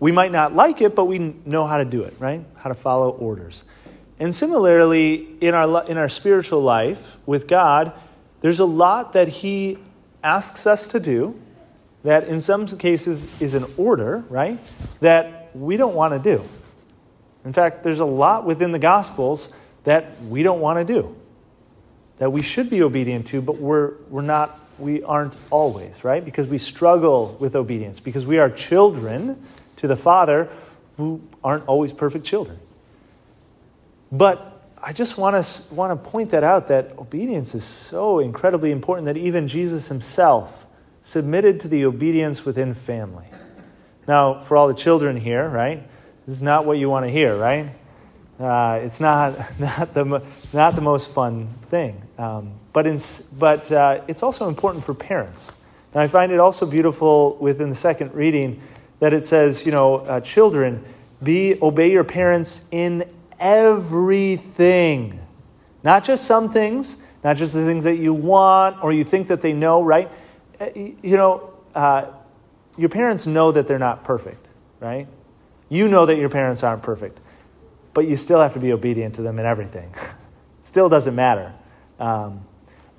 we 0.00 0.12
might 0.12 0.32
not 0.32 0.54
like 0.54 0.82
it, 0.82 0.94
but 0.94 1.06
we 1.06 1.34
know 1.46 1.64
how 1.64 1.78
to 1.78 1.86
do 1.86 2.02
it, 2.02 2.12
right? 2.18 2.44
How 2.56 2.68
to 2.68 2.74
follow 2.74 3.08
orders. 3.12 3.64
And 4.18 4.34
similarly, 4.34 5.28
in 5.40 5.54
our, 5.54 5.84
in 5.84 5.98
our 5.98 6.08
spiritual 6.08 6.62
life 6.62 7.16
with 7.26 7.46
God, 7.46 7.92
there's 8.40 8.60
a 8.60 8.64
lot 8.64 9.12
that 9.12 9.28
He 9.28 9.78
asks 10.22 10.66
us 10.66 10.88
to 10.88 11.00
do 11.00 11.38
that 12.02 12.28
in 12.28 12.40
some 12.40 12.66
cases 12.66 13.26
is 13.40 13.54
an 13.54 13.64
order, 13.76 14.24
right? 14.28 14.58
That 15.00 15.50
we 15.54 15.76
don't 15.76 15.94
want 15.94 16.12
to 16.14 16.36
do. 16.36 16.42
In 17.44 17.52
fact, 17.52 17.82
there's 17.82 18.00
a 18.00 18.06
lot 18.06 18.44
within 18.46 18.72
the 18.72 18.78
Gospels 18.78 19.50
that 19.84 20.20
we 20.22 20.42
don't 20.42 20.60
want 20.60 20.84
to 20.84 20.94
do, 20.94 21.14
that 22.18 22.32
we 22.32 22.42
should 22.42 22.70
be 22.70 22.82
obedient 22.82 23.26
to, 23.28 23.40
but 23.40 23.56
we're, 23.56 23.94
we're 24.08 24.22
not 24.22 24.60
we 24.78 25.02
aren't 25.02 25.36
always, 25.50 26.04
right? 26.04 26.24
Because 26.24 26.46
we 26.46 26.58
struggle 26.58 27.36
with 27.40 27.56
obedience, 27.56 28.00
because 28.00 28.26
we 28.26 28.38
are 28.38 28.50
children 28.50 29.42
to 29.78 29.88
the 29.88 29.96
Father 29.96 30.48
who 30.96 31.22
aren't 31.42 31.66
always 31.66 31.92
perfect 31.92 32.24
children. 32.24 32.58
But 34.12 34.56
I 34.82 34.92
just 34.92 35.18
want 35.18 35.42
to, 35.44 35.74
want 35.74 35.90
to 35.90 36.10
point 36.10 36.30
that 36.30 36.44
out 36.44 36.68
that 36.68 36.96
obedience 36.98 37.54
is 37.54 37.64
so 37.64 38.18
incredibly 38.20 38.70
important 38.70 39.06
that 39.06 39.16
even 39.16 39.48
Jesus 39.48 39.88
himself 39.88 40.66
submitted 41.02 41.60
to 41.60 41.68
the 41.68 41.84
obedience 41.84 42.44
within 42.44 42.74
family. 42.74 43.26
Now, 44.06 44.40
for 44.40 44.56
all 44.56 44.68
the 44.68 44.74
children 44.74 45.16
here, 45.16 45.48
right? 45.48 45.82
This 46.26 46.36
is 46.36 46.42
not 46.42 46.66
what 46.66 46.78
you 46.78 46.88
want 46.88 47.06
to 47.06 47.10
hear, 47.10 47.36
right? 47.36 47.68
Uh, 48.38 48.80
it's 48.82 49.00
not, 49.00 49.34
not, 49.60 49.94
the, 49.94 50.22
not 50.52 50.74
the 50.74 50.80
most 50.80 51.10
fun 51.10 51.48
thing. 51.70 52.00
Um, 52.18 52.52
but 52.72 52.86
in, 52.86 53.00
but 53.38 53.70
uh, 53.72 54.02
it's 54.06 54.22
also 54.22 54.48
important 54.48 54.84
for 54.84 54.94
parents. 54.94 55.50
And 55.92 56.02
I 56.02 56.08
find 56.08 56.30
it 56.30 56.38
also 56.38 56.66
beautiful 56.66 57.36
within 57.40 57.70
the 57.70 57.74
second 57.74 58.14
reading 58.14 58.60
that 59.00 59.12
it 59.12 59.22
says, 59.22 59.64
you 59.64 59.72
know, 59.72 59.96
uh, 59.96 60.20
children, 60.20 60.84
be 61.22 61.58
obey 61.62 61.90
your 61.90 62.04
parents 62.04 62.62
in 62.70 63.08
everything. 63.38 65.18
Not 65.82 66.04
just 66.04 66.24
some 66.24 66.50
things, 66.50 66.96
not 67.22 67.36
just 67.36 67.54
the 67.54 67.64
things 67.64 67.84
that 67.84 67.96
you 67.96 68.12
want 68.14 68.82
or 68.82 68.92
you 68.92 69.04
think 69.04 69.28
that 69.28 69.40
they 69.40 69.52
know, 69.52 69.82
right? 69.82 70.10
Uh, 70.60 70.68
you 70.74 71.16
know, 71.16 71.52
uh, 71.74 72.06
your 72.76 72.88
parents 72.88 73.26
know 73.26 73.52
that 73.52 73.66
they're 73.66 73.78
not 73.78 74.04
perfect, 74.04 74.46
right? 74.80 75.06
You 75.68 75.88
know 75.88 76.06
that 76.06 76.16
your 76.16 76.28
parents 76.28 76.62
aren't 76.62 76.82
perfect, 76.82 77.18
but 77.94 78.06
you 78.06 78.16
still 78.16 78.40
have 78.40 78.52
to 78.54 78.60
be 78.60 78.72
obedient 78.72 79.14
to 79.16 79.22
them 79.22 79.38
in 79.38 79.46
everything. 79.46 79.94
still 80.62 80.88
doesn't 80.88 81.14
matter. 81.14 81.54
Um, 81.98 82.44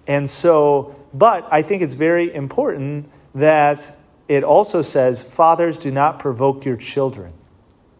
and 0.08 0.30
so, 0.30 0.96
but 1.14 1.48
I 1.52 1.62
think 1.62 1.82
it's 1.82 1.94
very 1.94 2.34
important 2.34 3.10
that 3.36 3.98
it 4.28 4.44
also 4.44 4.82
says, 4.82 5.22
Fathers, 5.22 5.80
do 5.80 5.92
not 5.92 6.20
provoke 6.20 6.66
your 6.66 6.78
children, 6.78 7.34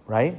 right? 0.06 0.36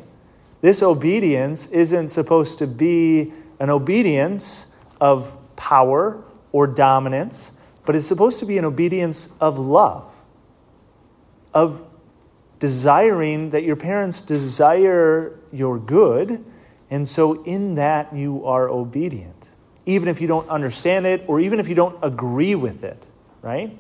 This 0.61 0.83
obedience 0.83 1.67
isn't 1.69 2.09
supposed 2.09 2.59
to 2.59 2.67
be 2.67 3.33
an 3.61 3.71
obedience 3.71 4.67
of 5.01 5.37
power 5.57 6.23
or 6.53 6.67
dominance, 6.67 7.53
but 7.85 7.95
it's 7.95 8.07
supposed 8.07 8.41
to 8.41 8.47
be 8.47 8.59
an 8.59 8.65
obedience 8.65 9.29
of 9.41 9.59
love, 9.59 10.13
of 11.55 11.85
desiring 12.59 13.51
that 13.51 13.63
your 13.63 13.77
parents 13.77 14.21
desire 14.21 15.39
your 15.53 15.79
good, 15.79 16.45
and 16.91 17.07
so 17.07 17.43
in 17.45 17.77
that 17.77 18.15
you 18.15 18.45
are 18.45 18.69
obedient, 18.69 19.49
even 19.87 20.09
if 20.09 20.21
you 20.21 20.27
don't 20.27 20.49
understand 20.49 21.07
it 21.07 21.23
or 21.29 21.41
even 21.41 21.61
if 21.61 21.69
you 21.69 21.75
don't 21.75 21.97
agree 22.03 22.55
with 22.55 22.83
it, 22.83 23.07
right? 23.43 23.79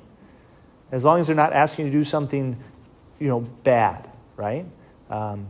As 0.92 1.04
long 1.04 1.20
as 1.20 1.26
they're 1.26 1.37
not 1.37 1.52
asking 1.52 1.87
you 1.87 1.92
to 1.92 1.99
do 1.99 2.04
something, 2.04 2.56
you 3.18 3.28
know, 3.28 3.40
bad, 3.40 4.08
right? 4.37 4.64
Um, 5.11 5.49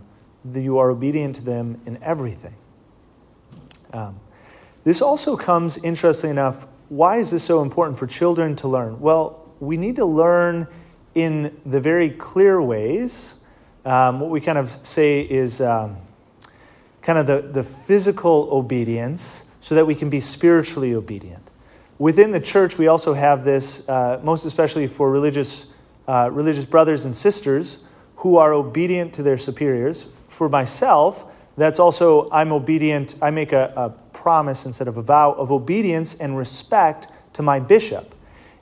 you 0.55 0.79
are 0.79 0.91
obedient 0.91 1.37
to 1.37 1.43
them 1.43 1.81
in 1.87 2.03
everything. 2.03 2.55
Um, 3.93 4.21
this 4.85 5.03
also 5.03 5.37
comes, 5.37 5.79
interestingly 5.79 6.31
enough, 6.31 6.67
why 6.89 7.19
is 7.19 7.31
this 7.31 7.43
so 7.43 7.63
important 7.63 7.99
for 7.99 8.07
children 8.07 8.57
to 8.57 8.69
learn? 8.69 9.01
Well, 9.01 9.47
we 9.61 9.77
need 9.77 9.97
to 9.97 10.07
learn 10.07 10.67
in 11.15 11.61
the 11.67 11.81
very 11.81 12.11
clear 12.11 12.63
ways. 12.63 13.35
Um, 13.85 14.21
what 14.21 14.31
we 14.31 14.41
kind 14.41 14.59
of 14.59 14.71
say 14.83 15.21
is 15.21 15.61
um, 15.61 15.97
kind 17.03 17.19
of 17.19 17.27
the, 17.27 17.43
the 17.43 17.63
physical 17.63 18.49
obedience 18.51 19.45
so 19.61 19.75
that 19.75 19.87
we 19.87 19.95
can 19.95 20.09
be 20.09 20.21
spiritually 20.21 20.95
obedient. 20.95 21.51
Within 21.99 22.31
the 22.31 22.41
church, 22.41 22.79
we 22.79 22.87
also 22.87 23.13
have 23.13 23.45
this, 23.45 23.87
uh, 23.89 24.21
most 24.23 24.45
especially 24.45 24.87
for 24.87 25.11
religious, 25.11 25.67
uh, 26.07 26.31
religious 26.33 26.65
brothers 26.65 27.05
and 27.05 27.15
sisters 27.15 27.81
who 28.17 28.37
are 28.37 28.53
obedient 28.53 29.13
to 29.15 29.23
their 29.23 29.37
superiors 29.37 30.07
for 30.39 30.49
myself, 30.49 31.25
that's 31.57 31.81
also, 31.81 32.31
I'm 32.31 32.53
obedient, 32.53 33.17
I 33.21 33.31
make 33.31 33.53
a, 33.53 33.73
a 33.77 33.91
promise 34.17 34.65
instead 34.65 34.87
of 34.87 34.97
a 34.97 35.03
vow 35.03 35.33
of 35.33 35.51
obedience 35.51 36.15
and 36.15 36.39
respect 36.39 37.09
to 37.33 37.43
my 37.43 37.59
bishop. 37.59 38.15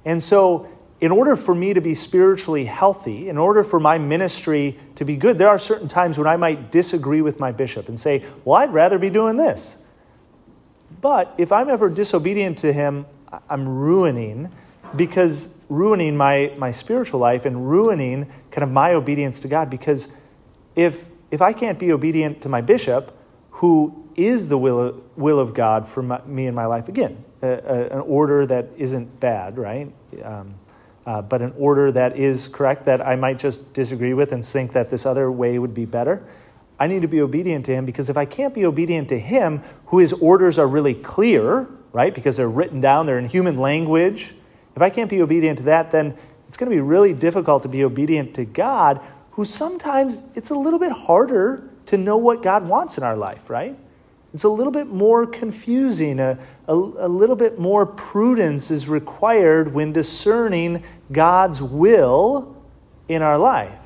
And 0.07 0.23
so, 0.23 0.67
in 1.03 1.13
order 1.13 1.37
for 1.37 1.55
me 1.55 1.75
to 1.75 1.83
be 1.83 1.95
spiritually 1.95 2.65
healthy, 2.65 3.29
in 3.29 3.37
order 3.37 3.63
for 3.63 3.79
my 3.79 3.99
ministry 3.99 4.79
to 4.95 5.05
be 5.05 5.17
good, 5.17 5.37
there 5.37 5.51
are 5.51 5.59
certain 5.59 5.89
times 5.89 6.17
when 6.17 6.27
I 6.27 6.37
might 6.37 6.71
disagree 6.71 7.21
with 7.21 7.39
my 7.39 7.53
bishop 7.53 7.91
and 7.91 8.01
say, 8.01 8.25
Well, 8.47 8.57
I'd 8.57 8.73
rather 8.73 8.99
be 8.99 9.11
doing 9.11 9.37
this. 9.37 9.77
But 11.03 11.35
if 11.37 11.53
I'm 11.53 11.69
ever 11.69 11.91
disobedient 11.91 12.57
to 12.59 12.73
him, 12.73 13.05
I'm 13.51 13.69
ruining 13.69 14.51
because 14.95 15.49
ruining 15.69 16.17
my, 16.17 16.53
my 16.57 16.71
spiritual 16.71 17.21
life 17.21 17.45
and 17.45 17.69
ruining 17.69 18.33
kind 18.51 18.63
of 18.63 18.71
my 18.71 18.95
obedience 18.95 19.41
to 19.41 19.49
God. 19.49 19.69
Because 19.69 20.09
if 20.75 21.07
if 21.31 21.43
I 21.43 21.53
can't 21.53 21.79
be 21.79 21.93
obedient 21.93 22.41
to 22.43 22.49
my 22.49 22.61
bishop, 22.61 23.17
who 23.51 24.05
is 24.17 24.49
the 24.49 24.59
will 24.59 24.81
of, 24.81 25.03
will 25.17 25.39
of 25.39 25.55
God 25.55 25.89
for 25.89 26.03
my, 26.03 26.21
me 26.27 26.47
in 26.47 26.55
my 26.55 26.67
life, 26.67 26.89
again, 26.89 27.23
a, 27.43 27.49
a, 27.49 27.99
an 27.99 28.01
order 28.01 28.47
that 28.47 28.69
isn't 28.77 29.21
bad, 29.21 29.59
right? 29.59 29.93
Um, 30.23 30.55
uh, 31.07 31.23
but 31.23 31.41
an 31.41 31.55
order 31.57 31.93
that 31.93 32.17
is 32.17 32.49
correct 32.49 32.85
that 32.87 33.07
I 33.07 33.15
might 33.15 33.39
just 33.39 33.73
disagree 33.73 34.13
with 34.13 34.33
and 34.33 34.45
think 34.45 34.73
that 34.73 34.91
this 34.91 35.07
other 35.07 35.31
way 35.31 35.59
would 35.59 35.75
be 35.75 35.85
better. 35.85 36.27
I 36.79 36.89
need 36.89 37.03
to 37.03 37.09
be 37.09 37.21
obedient 37.21 37.65
to 37.67 37.75
him 37.75 37.87
because 37.87 38.11
if 38.11 38.17
I 38.17 38.25
can't 38.25 38.53
be 38.53 38.67
obedient 38.67 39.09
to 39.11 39.19
him, 39.19 39.63
who 39.87 39.99
his 39.99 40.13
orders 40.13 40.59
are 40.59 40.67
really 40.67 40.95
clear, 40.95 41.69
right? 41.93 42.15
Because 42.15 42.37
they're 42.37 42.49
written 42.49 42.81
down, 42.81 43.07
they're 43.07 43.19
in 43.19 43.29
human 43.29 43.57
language. 43.57 44.35
If 44.75 44.83
I 44.83 44.91
can't 44.91 45.09
be 45.09 45.23
obedient 45.23 45.59
to 45.59 45.65
that, 45.65 45.91
then 45.91 46.17
it's 46.49 46.57
going 46.57 46.71
to 46.71 46.77
be 46.77 46.83
really 46.83 47.13
difficult 47.13 47.63
to 47.63 47.69
be 47.69 47.85
obedient 47.85 48.35
to 48.35 48.45
God, 48.45 49.01
who 49.37 49.45
sometimes 49.45 50.23
it's 50.35 50.49
a 50.49 50.55
little 50.55 50.79
bit 50.79 50.93
harder 50.93 51.69
to 51.85 51.99
know 51.99 52.17
what 52.17 52.43
God 52.43 52.67
wants 52.67 52.97
in 52.97 53.05
our 53.05 53.17
life, 53.17 53.51
right? 53.51 53.77
It's 54.33 54.45
a 54.45 54.49
little 54.49 54.73
bit 54.73 54.87
more 54.87 55.27
confusing. 55.27 56.19
A, 56.19 56.39
a, 56.67 56.75
a, 56.75 57.09
little 57.09 57.37
bit 57.37 57.59
more 57.59 57.85
prudence 57.85 58.71
is 58.71 58.89
required 58.89 59.73
when 59.73 59.93
discerning 59.93 60.83
God's 61.13 61.63
will 61.63 62.57
in 63.09 63.21
our 63.21 63.37
life. 63.37 63.79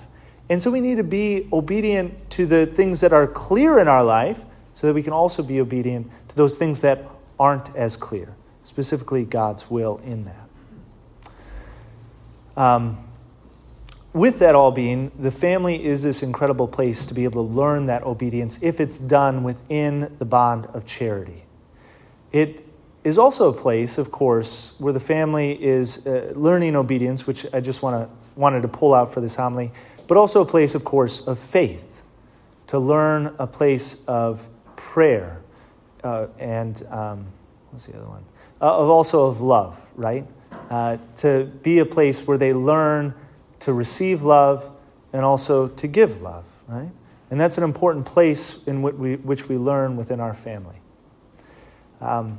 And 0.49 0.63
so 0.63 0.71
we 0.71 0.81
need 0.81 0.97
to 0.97 1.05
be 1.05 1.49
obedient 1.53 2.31
to 2.31 2.47
the 2.47 2.67
things 2.67 3.01
that 3.01 3.13
are 3.13 3.27
clear 3.27 3.81
in 3.81 3.89
our 3.89 4.05
life 4.05 4.41
so 4.77 4.87
that 4.87 4.95
we 4.95 5.03
can 5.03 5.13
also 5.13 5.43
be 5.43 5.61
obedient 5.61 6.09
to 6.29 6.37
those 6.37 6.57
things 6.57 6.81
that 6.81 7.05
aren't 7.41 7.75
as 7.75 7.97
clear, 7.97 8.35
specifically 8.63 9.25
God's 9.25 9.69
will 9.69 10.01
in 10.05 10.25
that. 10.25 10.49
Um, 12.57 13.05
with 14.13 14.39
that 14.41 14.55
all 14.55 14.73
being, 14.73 15.13
the 15.19 15.31
family 15.31 15.85
is 15.85 16.03
this 16.03 16.23
incredible 16.23 16.67
place 16.67 17.07
to 17.07 17.15
be 17.15 17.25
able 17.25 17.47
to 17.47 17.55
learn 17.55 17.87
that 17.87 18.03
obedience 18.03 18.59
if 18.61 18.81
it's 18.81 18.99
done 18.99 19.43
within 19.43 20.15
the 20.19 20.25
bond 20.25 20.67
of 20.67 20.85
charity. 20.85 21.45
It 22.33 22.67
is 23.05 23.19
also 23.19 23.49
a 23.49 23.53
place, 23.53 23.99
of 23.99 24.11
course, 24.11 24.73
where 24.79 24.93
the 24.93 25.01
family 25.01 25.53
is 25.63 26.07
uh, 26.07 26.33
learning 26.35 26.77
obedience, 26.77 27.27
which 27.27 27.47
I 27.53 27.61
just 27.61 27.83
want 27.83 28.09
to 28.09 28.21
wanted 28.37 28.63
to 28.63 28.69
pull 28.69 28.95
out 28.95 29.13
for 29.13 29.21
this 29.21 29.37
homily, 29.37 29.71
but 30.07 30.17
also 30.17 30.41
a 30.41 30.47
place, 30.47 30.75
of 30.75 30.85
course, 30.85 31.21
of 31.21 31.39
faith, 31.39 32.03
to 32.69 32.79
learn 32.79 33.35
a 33.39 33.47
place 33.47 33.99
of 34.07 34.47
prayer, 34.77 35.41
uh, 36.03 36.27
and 36.39 36.87
um, 36.91 37.27
what's 37.71 37.87
the 37.87 37.97
other 37.97 38.07
one? 38.07 38.25
Uh, 38.61 38.79
of 38.79 38.89
also 38.89 39.27
of 39.27 39.41
love, 39.41 39.81
right? 39.95 40.27
Uh, 40.71 40.97
to 41.17 41.45
be 41.63 41.79
a 41.79 41.87
place 41.87 42.27
where 42.27 42.39
they 42.39 42.53
learn 42.53 43.15
to 43.61 43.73
receive 43.73 44.23
love 44.23 44.69
and 45.13 45.25
also 45.25 45.69
to 45.69 45.87
give 45.87 46.23
love, 46.23 46.45
right? 46.69 46.91
And 47.31 47.41
that's 47.41 47.59
an 47.59 47.65
important 47.65 48.07
place 48.07 48.59
in 48.67 48.83
which 48.83 48.95
we, 48.95 49.17
which 49.17 49.49
we 49.49 49.57
learn 49.57 49.97
within 49.97 50.21
our 50.21 50.35
family. 50.35 50.77
Um, 52.01 52.39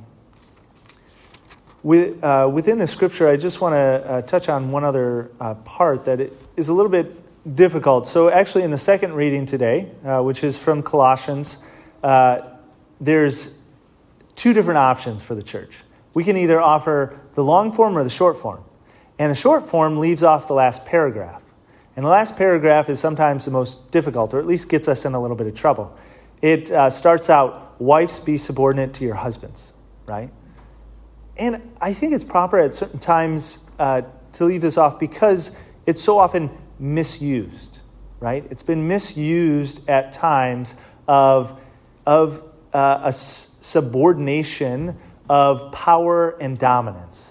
with, 1.84 2.24
uh, 2.24 2.50
within 2.52 2.78
the 2.78 2.88
scripture, 2.88 3.28
I 3.28 3.38
just 3.38 3.62
want 3.62 3.74
to 3.74 3.78
uh, 3.78 4.22
touch 4.24 4.50
on 4.50 4.72
one 4.72 4.84
other 4.84 5.32
uh, 5.40 5.56
part 5.56 6.06
that 6.06 6.32
is 6.56 6.70
a 6.70 6.74
little 6.74 6.92
bit 6.92 7.56
difficult. 7.56 8.06
So, 8.06 8.30
actually, 8.30 8.64
in 8.64 8.72
the 8.72 8.78
second 8.78 9.14
reading 9.14 9.46
today, 9.48 9.92
uh, 10.06 10.22
which 10.22 10.44
is 10.44 10.58
from 10.58 10.84
Colossians, 10.84 11.58
uh, 12.04 12.42
there's 13.00 13.58
two 14.36 14.54
different 14.54 14.78
options 14.78 15.24
for 15.24 15.34
the 15.34 15.42
church. 15.42 15.72
We 16.14 16.24
can 16.24 16.38
either 16.38 16.62
offer 16.62 17.20
the 17.34 17.44
long 17.44 17.72
form 17.72 17.98
or 17.98 18.04
the 18.04 18.10
short 18.10 18.38
form. 18.38 18.64
And 19.20 19.32
the 19.32 19.36
short 19.36 19.70
form 19.70 20.00
leaves 20.00 20.24
off 20.24 20.48
the 20.48 20.54
last 20.54 20.86
paragraph. 20.86 21.42
And 21.96 22.06
the 22.06 22.10
last 22.10 22.38
paragraph 22.38 22.90
is 22.90 23.00
sometimes 23.00 23.46
the 23.46 23.52
most 23.52 23.92
difficult, 23.92 24.34
or 24.34 24.40
at 24.40 24.48
least 24.48 24.70
gets 24.70 24.88
us 24.88 25.06
in 25.06 25.14
a 25.14 25.22
little 25.22 25.36
bit 25.36 25.48
of 25.48 25.56
trouble. 25.56 25.96
It 26.42 26.72
uh, 26.72 26.90
starts 26.90 27.30
out, 27.30 27.80
Wives, 27.80 28.20
be 28.20 28.38
subordinate 28.38 28.94
to 28.96 29.04
your 29.04 29.16
husbands, 29.16 29.74
right? 30.06 30.32
And 31.38 31.62
I 31.82 31.94
think 31.94 32.14
it's 32.14 32.24
proper 32.24 32.60
at 32.60 32.74
certain 32.74 33.00
times 33.00 33.60
uh, 33.80 34.04
to 34.34 34.46
leave 34.46 34.62
this 34.62 34.78
off 34.78 35.00
because 35.00 35.52
it's 35.86 36.02
so 36.02 36.18
often 36.18 36.50
misused, 36.80 37.80
right? 38.20 38.46
It's 38.50 38.64
been 38.64 38.88
misused 38.88 39.88
at 39.90 40.12
times 40.12 40.76
of, 41.08 41.60
of 42.06 42.44
uh, 42.74 43.02
a 43.04 43.08
s- 43.08 43.50
subordination 43.60 44.98
of 45.30 45.72
power 45.72 46.38
and 46.40 46.58
dominance. 46.58 47.31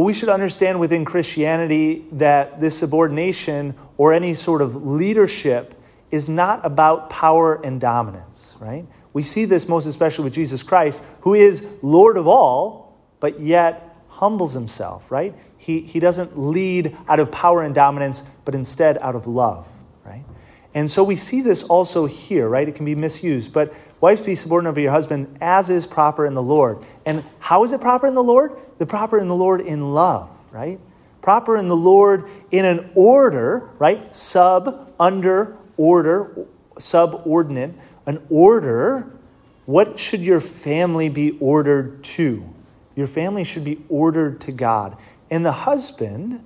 But 0.00 0.04
we 0.04 0.14
should 0.14 0.30
understand 0.30 0.80
within 0.80 1.04
Christianity 1.04 2.06
that 2.12 2.58
this 2.58 2.78
subordination 2.78 3.74
or 3.98 4.14
any 4.14 4.34
sort 4.34 4.62
of 4.62 4.86
leadership 4.86 5.74
is 6.10 6.26
not 6.26 6.64
about 6.64 7.10
power 7.10 7.60
and 7.62 7.78
dominance, 7.78 8.56
right? 8.60 8.86
We 9.12 9.22
see 9.22 9.44
this 9.44 9.68
most 9.68 9.84
especially 9.84 10.24
with 10.24 10.32
Jesus 10.32 10.62
Christ, 10.62 11.02
who 11.20 11.34
is 11.34 11.62
Lord 11.82 12.16
of 12.16 12.26
all, 12.26 12.98
but 13.20 13.40
yet 13.40 13.94
humbles 14.08 14.54
himself, 14.54 15.10
right? 15.10 15.34
He, 15.58 15.80
he 15.80 16.00
doesn't 16.00 16.38
lead 16.38 16.96
out 17.06 17.20
of 17.20 17.30
power 17.30 17.62
and 17.62 17.74
dominance, 17.74 18.22
but 18.46 18.54
instead 18.54 18.96
out 19.02 19.14
of 19.14 19.26
love, 19.26 19.68
right? 20.02 20.24
And 20.72 20.90
so 20.90 21.04
we 21.04 21.16
see 21.16 21.42
this 21.42 21.62
also 21.62 22.06
here, 22.06 22.48
right? 22.48 22.66
It 22.66 22.74
can 22.74 22.86
be 22.86 22.94
misused, 22.94 23.52
but 23.52 23.74
wives 24.00 24.22
be 24.22 24.34
subordinate 24.34 24.76
to 24.76 24.80
your 24.80 24.92
husband 24.92 25.36
as 25.42 25.68
is 25.68 25.86
proper 25.86 26.24
in 26.24 26.32
the 26.32 26.42
Lord. 26.42 26.78
And 27.04 27.22
how 27.38 27.64
is 27.64 27.74
it 27.74 27.82
proper 27.82 28.06
in 28.06 28.14
the 28.14 28.22
Lord? 28.22 28.58
The 28.80 28.86
proper 28.86 29.18
in 29.18 29.28
the 29.28 29.34
Lord 29.34 29.60
in 29.60 29.92
love, 29.92 30.30
right? 30.50 30.80
Proper 31.20 31.58
in 31.58 31.68
the 31.68 31.76
Lord 31.76 32.30
in 32.50 32.64
an 32.64 32.90
order, 32.94 33.68
right? 33.78 34.16
Sub, 34.16 34.94
under, 34.98 35.54
order, 35.76 36.46
subordinate, 36.78 37.74
an 38.06 38.22
order. 38.30 39.12
What 39.66 39.98
should 39.98 40.22
your 40.22 40.40
family 40.40 41.10
be 41.10 41.36
ordered 41.40 42.02
to? 42.04 42.42
Your 42.96 43.06
family 43.06 43.44
should 43.44 43.64
be 43.64 43.84
ordered 43.90 44.40
to 44.40 44.52
God. 44.52 44.96
And 45.30 45.44
the 45.44 45.52
husband 45.52 46.42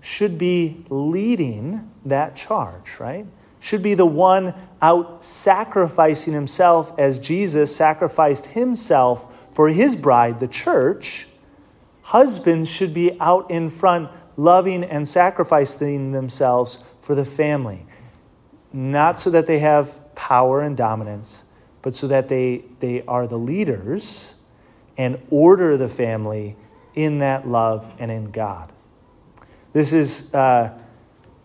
should 0.00 0.38
be 0.38 0.84
leading 0.88 1.90
that 2.04 2.36
charge, 2.36 3.00
right? 3.00 3.26
Should 3.58 3.82
be 3.82 3.94
the 3.94 4.06
one 4.06 4.54
out 4.80 5.24
sacrificing 5.24 6.32
himself 6.32 6.96
as 6.96 7.18
Jesus 7.18 7.74
sacrificed 7.74 8.46
himself 8.46 9.50
for 9.52 9.68
his 9.68 9.96
bride, 9.96 10.38
the 10.38 10.46
church. 10.46 11.26
Husbands 12.12 12.68
should 12.68 12.92
be 12.92 13.18
out 13.20 13.50
in 13.50 13.70
front, 13.70 14.10
loving 14.36 14.84
and 14.84 15.08
sacrificing 15.08 16.12
themselves 16.12 16.76
for 17.00 17.14
the 17.14 17.24
family. 17.24 17.86
Not 18.70 19.18
so 19.18 19.30
that 19.30 19.46
they 19.46 19.60
have 19.60 20.14
power 20.14 20.60
and 20.60 20.76
dominance, 20.76 21.46
but 21.80 21.94
so 21.94 22.06
that 22.08 22.28
they, 22.28 22.64
they 22.80 23.02
are 23.08 23.26
the 23.26 23.38
leaders 23.38 24.34
and 24.98 25.18
order 25.30 25.78
the 25.78 25.88
family 25.88 26.54
in 26.94 27.16
that 27.20 27.48
love 27.48 27.90
and 27.98 28.10
in 28.10 28.30
God. 28.30 28.70
This 29.72 29.94
is, 29.94 30.34
uh, 30.34 30.78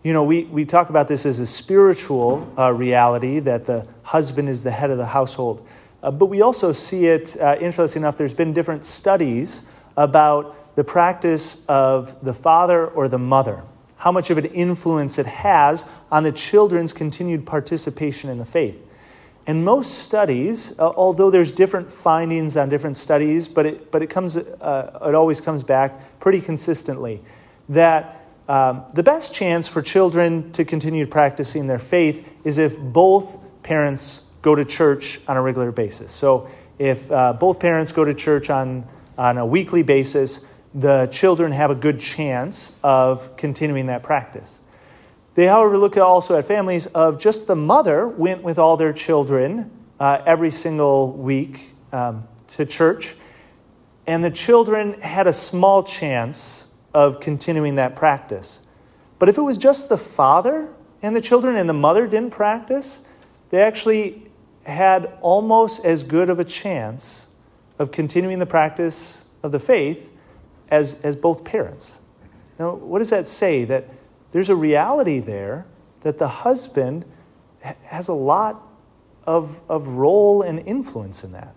you 0.02 0.12
know, 0.12 0.24
we, 0.24 0.44
we 0.44 0.66
talk 0.66 0.90
about 0.90 1.08
this 1.08 1.24
as 1.24 1.38
a 1.38 1.46
spiritual 1.46 2.46
uh, 2.58 2.74
reality 2.74 3.38
that 3.38 3.64
the 3.64 3.86
husband 4.02 4.50
is 4.50 4.62
the 4.62 4.70
head 4.70 4.90
of 4.90 4.98
the 4.98 5.06
household. 5.06 5.66
Uh, 6.02 6.10
but 6.10 6.26
we 6.26 6.42
also 6.42 6.74
see 6.74 7.06
it, 7.06 7.40
uh, 7.40 7.56
interesting 7.58 8.02
enough, 8.02 8.18
there's 8.18 8.34
been 8.34 8.52
different 8.52 8.84
studies 8.84 9.62
about 9.96 10.54
the 10.78 10.84
practice 10.84 11.60
of 11.66 12.24
the 12.24 12.32
father 12.32 12.86
or 12.86 13.08
the 13.08 13.18
mother, 13.18 13.64
how 13.96 14.12
much 14.12 14.30
of 14.30 14.38
an 14.38 14.44
influence 14.44 15.18
it 15.18 15.26
has 15.26 15.84
on 16.08 16.22
the 16.22 16.30
children's 16.30 16.92
continued 16.92 17.44
participation 17.44 18.30
in 18.30 18.38
the 18.38 18.44
faith. 18.44 18.80
And 19.48 19.64
most 19.64 20.04
studies, 20.04 20.78
uh, 20.78 20.88
although 20.90 21.32
there's 21.32 21.52
different 21.52 21.90
findings 21.90 22.56
on 22.56 22.68
different 22.68 22.96
studies, 22.96 23.48
but 23.48 23.66
it, 23.66 23.90
but 23.90 24.02
it, 24.02 24.06
comes, 24.08 24.36
uh, 24.36 25.00
it 25.04 25.16
always 25.16 25.40
comes 25.40 25.64
back 25.64 26.20
pretty 26.20 26.40
consistently 26.40 27.24
that 27.70 28.24
um, 28.46 28.84
the 28.94 29.02
best 29.02 29.34
chance 29.34 29.66
for 29.66 29.82
children 29.82 30.52
to 30.52 30.64
continue 30.64 31.08
practicing 31.08 31.66
their 31.66 31.80
faith 31.80 32.30
is 32.44 32.58
if 32.58 32.78
both 32.78 33.36
parents 33.64 34.22
go 34.42 34.54
to 34.54 34.64
church 34.64 35.20
on 35.26 35.36
a 35.36 35.42
regular 35.42 35.72
basis. 35.72 36.12
So 36.12 36.48
if 36.78 37.10
uh, 37.10 37.32
both 37.32 37.58
parents 37.58 37.90
go 37.90 38.04
to 38.04 38.14
church 38.14 38.48
on, 38.48 38.86
on 39.18 39.38
a 39.38 39.44
weekly 39.44 39.82
basis, 39.82 40.38
the 40.74 41.06
children 41.06 41.52
have 41.52 41.70
a 41.70 41.74
good 41.74 42.00
chance 42.00 42.72
of 42.82 43.36
continuing 43.36 43.86
that 43.86 44.02
practice. 44.02 44.58
They, 45.34 45.46
however, 45.46 45.78
look 45.78 45.96
also 45.96 46.36
at 46.36 46.44
families 46.44 46.86
of 46.86 47.18
just 47.18 47.46
the 47.46 47.56
mother 47.56 48.08
went 48.08 48.42
with 48.42 48.58
all 48.58 48.76
their 48.76 48.92
children 48.92 49.70
uh, 50.00 50.22
every 50.26 50.50
single 50.50 51.12
week 51.12 51.74
um, 51.92 52.26
to 52.48 52.66
church, 52.66 53.14
and 54.06 54.22
the 54.22 54.30
children 54.30 55.00
had 55.00 55.26
a 55.26 55.32
small 55.32 55.82
chance 55.82 56.66
of 56.94 57.20
continuing 57.20 57.76
that 57.76 57.94
practice. 57.94 58.60
But 59.18 59.28
if 59.28 59.38
it 59.38 59.42
was 59.42 59.58
just 59.58 59.88
the 59.88 59.98
father 59.98 60.68
and 61.02 61.14
the 61.14 61.20
children 61.20 61.56
and 61.56 61.68
the 61.68 61.74
mother 61.74 62.06
didn't 62.06 62.30
practice, 62.30 63.00
they 63.50 63.62
actually 63.62 64.30
had 64.64 65.12
almost 65.20 65.84
as 65.84 66.02
good 66.02 66.30
of 66.30 66.38
a 66.38 66.44
chance 66.44 67.28
of 67.78 67.90
continuing 67.90 68.38
the 68.38 68.46
practice 68.46 69.24
of 69.42 69.52
the 69.52 69.58
faith 69.58 70.10
as, 70.70 71.00
as 71.02 71.16
both 71.16 71.44
parents. 71.44 72.00
Now, 72.58 72.74
what 72.74 72.98
does 72.98 73.10
that 73.10 73.28
say? 73.28 73.64
That 73.64 73.88
there's 74.32 74.50
a 74.50 74.56
reality 74.56 75.20
there 75.20 75.66
that 76.00 76.18
the 76.18 76.28
husband 76.28 77.04
has 77.60 78.08
a 78.08 78.14
lot 78.14 78.62
of, 79.24 79.60
of 79.68 79.86
role 79.88 80.42
and 80.42 80.60
influence 80.60 81.24
in 81.24 81.32
that. 81.32 81.54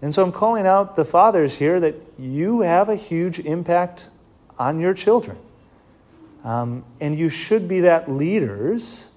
And 0.00 0.14
so 0.14 0.22
I'm 0.22 0.32
calling 0.32 0.66
out 0.66 0.94
the 0.94 1.04
fathers 1.04 1.56
here 1.56 1.80
that 1.80 1.96
you 2.18 2.60
have 2.60 2.88
a 2.88 2.96
huge 2.96 3.40
impact 3.40 4.08
on 4.58 4.78
your 4.78 4.94
children. 4.94 5.36
Um, 6.44 6.84
and 7.00 7.18
you 7.18 7.28
should 7.28 7.66
be 7.66 7.80
that 7.80 8.10
leaders, 8.10 9.10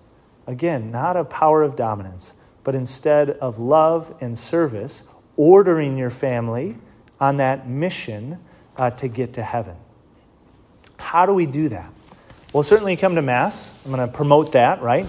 again, 0.47 0.89
not 0.91 1.17
a 1.17 1.23
power 1.23 1.61
of 1.61 1.75
dominance, 1.75 2.33
but 2.63 2.73
instead 2.73 3.31
of 3.31 3.59
love 3.59 4.15
and 4.21 4.37
service, 4.37 5.03
ordering 5.37 5.97
your 5.97 6.09
family 6.09 6.75
on 7.19 7.37
that 7.37 7.69
mission 7.69 8.39
uh, 8.77 8.89
to 8.91 9.07
get 9.07 9.33
to 9.33 9.43
heaven. 9.43 9.75
How 10.97 11.25
do 11.25 11.33
we 11.33 11.45
do 11.45 11.69
that? 11.69 11.91
Well, 12.53 12.63
certainly 12.63 12.95
come 12.95 13.15
to 13.15 13.21
Mass. 13.21 13.71
I'm 13.85 13.91
going 13.91 14.07
to 14.07 14.13
promote 14.13 14.53
that, 14.53 14.81
right? 14.81 15.07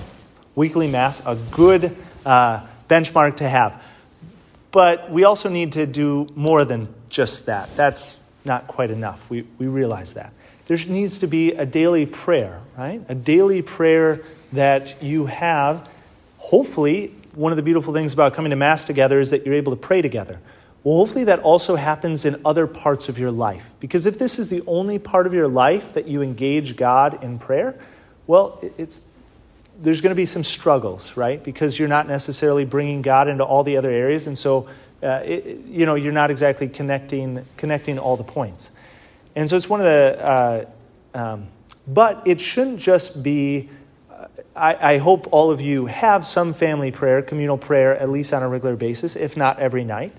Weekly 0.54 0.88
Mass, 0.88 1.20
a 1.24 1.36
good 1.50 1.96
uh, 2.24 2.64
benchmark 2.88 3.38
to 3.38 3.48
have. 3.48 3.82
But 4.70 5.10
we 5.10 5.24
also 5.24 5.48
need 5.48 5.72
to 5.72 5.86
do 5.86 6.28
more 6.34 6.64
than 6.64 6.92
just 7.08 7.46
that. 7.46 7.74
That's 7.76 8.18
not 8.44 8.66
quite 8.66 8.90
enough. 8.90 9.28
We, 9.28 9.44
we 9.58 9.66
realize 9.66 10.14
that. 10.14 10.32
There 10.66 10.78
needs 10.86 11.18
to 11.20 11.26
be 11.26 11.52
a 11.52 11.66
daily 11.66 12.06
prayer, 12.06 12.60
right? 12.78 13.02
A 13.08 13.14
daily 13.14 13.62
prayer 13.62 14.22
that 14.52 15.02
you 15.02 15.26
have. 15.26 15.88
Hopefully, 16.38 17.14
one 17.34 17.52
of 17.52 17.56
the 17.56 17.62
beautiful 17.62 17.92
things 17.92 18.12
about 18.12 18.34
coming 18.34 18.50
to 18.50 18.56
Mass 18.56 18.84
together 18.84 19.20
is 19.20 19.30
that 19.30 19.44
you're 19.44 19.54
able 19.54 19.72
to 19.72 19.80
pray 19.80 20.00
together. 20.00 20.38
Well, 20.84 20.96
hopefully 20.96 21.24
that 21.24 21.40
also 21.40 21.76
happens 21.76 22.24
in 22.24 22.40
other 22.44 22.66
parts 22.66 23.08
of 23.08 23.18
your 23.18 23.30
life. 23.30 23.64
Because 23.78 24.04
if 24.06 24.18
this 24.18 24.38
is 24.38 24.48
the 24.48 24.62
only 24.66 24.98
part 24.98 25.26
of 25.26 25.34
your 25.34 25.46
life 25.46 25.94
that 25.94 26.08
you 26.08 26.22
engage 26.22 26.76
God 26.76 27.22
in 27.22 27.38
prayer, 27.38 27.78
well, 28.26 28.58
it's, 28.78 28.98
there's 29.80 30.00
going 30.00 30.10
to 30.10 30.16
be 30.16 30.26
some 30.26 30.42
struggles, 30.42 31.16
right? 31.16 31.42
Because 31.42 31.78
you're 31.78 31.88
not 31.88 32.08
necessarily 32.08 32.64
bringing 32.64 33.00
God 33.02 33.28
into 33.28 33.44
all 33.44 33.62
the 33.62 33.76
other 33.76 33.90
areas. 33.90 34.26
And 34.26 34.36
so, 34.36 34.68
uh, 35.02 35.22
it, 35.24 35.60
you 35.66 35.86
know, 35.86 35.94
you're 35.94 36.12
not 36.12 36.30
exactly 36.32 36.68
connecting, 36.68 37.44
connecting 37.56 37.98
all 37.98 38.16
the 38.16 38.24
points. 38.24 38.70
And 39.36 39.48
so 39.48 39.56
it's 39.56 39.68
one 39.68 39.80
of 39.80 39.86
the, 39.86 40.24
uh, 40.24 40.64
um, 41.14 41.46
but 41.86 42.22
it 42.26 42.40
shouldn't 42.40 42.80
just 42.80 43.22
be, 43.22 43.70
uh, 44.10 44.26
I, 44.54 44.94
I 44.94 44.98
hope 44.98 45.28
all 45.32 45.50
of 45.52 45.60
you 45.60 45.86
have 45.86 46.26
some 46.26 46.54
family 46.54 46.90
prayer, 46.90 47.22
communal 47.22 47.58
prayer, 47.58 47.96
at 47.96 48.10
least 48.10 48.32
on 48.32 48.42
a 48.42 48.48
regular 48.48 48.76
basis, 48.76 49.14
if 49.14 49.36
not 49.36 49.60
every 49.60 49.84
night. 49.84 50.12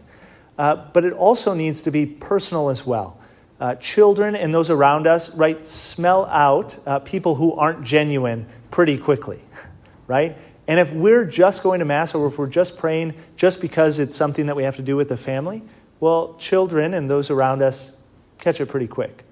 Uh, 0.58 0.76
but 0.94 1.04
it 1.04 1.13
also 1.13 1.54
needs 1.54 1.82
to 1.82 1.92
be 1.92 2.06
personal 2.06 2.70
as 2.70 2.86
well. 2.86 3.20
Uh, 3.60 3.76
children 3.76 4.36
and 4.36 4.54
those 4.54 4.70
around 4.70 5.08
us, 5.08 5.34
right, 5.36 5.66
smell 5.66 6.26
out 6.26 6.78
uh, 6.86 7.00
people 7.00 7.36
who 7.36 7.54
aren't 7.54 7.84
genuine 7.84 8.46
pretty 8.72 8.98
quickly, 8.98 9.42
right? 10.08 10.38
And 10.68 10.80
if 10.80 10.94
we're 10.94 11.26
just 11.26 11.63
going 11.63 11.80
to 11.80 11.86
Mass 11.86 12.16
or 12.16 12.28
if 12.28 12.38
we're 12.38 12.48
just 12.48 12.78
praying 12.78 13.13
just 13.36 13.62
because 13.62 14.00
it's 14.00 14.16
something 14.16 14.46
that 14.48 14.56
we 14.56 14.63
have 14.63 14.78
to 14.78 14.82
do 14.82 14.96
with 14.96 15.10
the 15.10 15.18
family, 15.18 15.62
well, 16.00 16.36
children 16.36 16.94
and 16.94 17.10
those 17.10 17.30
around 17.30 17.62
us 17.62 17.92
catch 18.39 18.60
it 18.60 18.68
pretty 18.68 18.88
quick. 18.88 19.24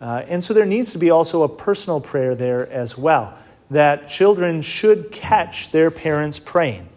Uh, 0.00 0.24
and 0.26 0.42
so 0.42 0.54
there 0.54 0.66
needs 0.66 0.92
to 0.92 0.98
be 0.98 1.10
also 1.10 1.42
a 1.42 1.48
personal 1.48 2.00
prayer 2.00 2.34
there 2.34 2.68
as 2.70 2.96
well, 2.96 3.36
that 3.70 4.08
children 4.08 4.62
should 4.62 5.12
catch 5.12 5.70
their 5.70 5.90
parents 5.90 6.38
praying. 6.38 6.88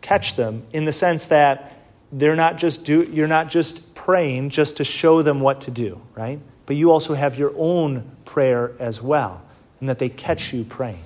Catch 0.00 0.36
them 0.36 0.66
in 0.72 0.84
the 0.84 0.92
sense 0.92 1.26
that 1.26 1.79
they're 2.12 2.36
not 2.36 2.58
just 2.58 2.84
do, 2.84 3.02
you're 3.02 3.28
not 3.28 3.48
just 3.48 3.94
praying 3.94 4.50
just 4.50 4.78
to 4.78 4.84
show 4.84 5.22
them 5.22 5.40
what 5.40 5.62
to 5.62 5.70
do, 5.70 6.00
right? 6.14 6.40
But 6.66 6.76
you 6.76 6.90
also 6.90 7.14
have 7.14 7.38
your 7.38 7.52
own 7.56 8.10
prayer 8.24 8.72
as 8.78 9.02
well, 9.02 9.42
and 9.80 9.88
that 9.88 9.98
they 9.98 10.08
catch 10.08 10.52
you 10.52 10.64
praying. 10.64 11.02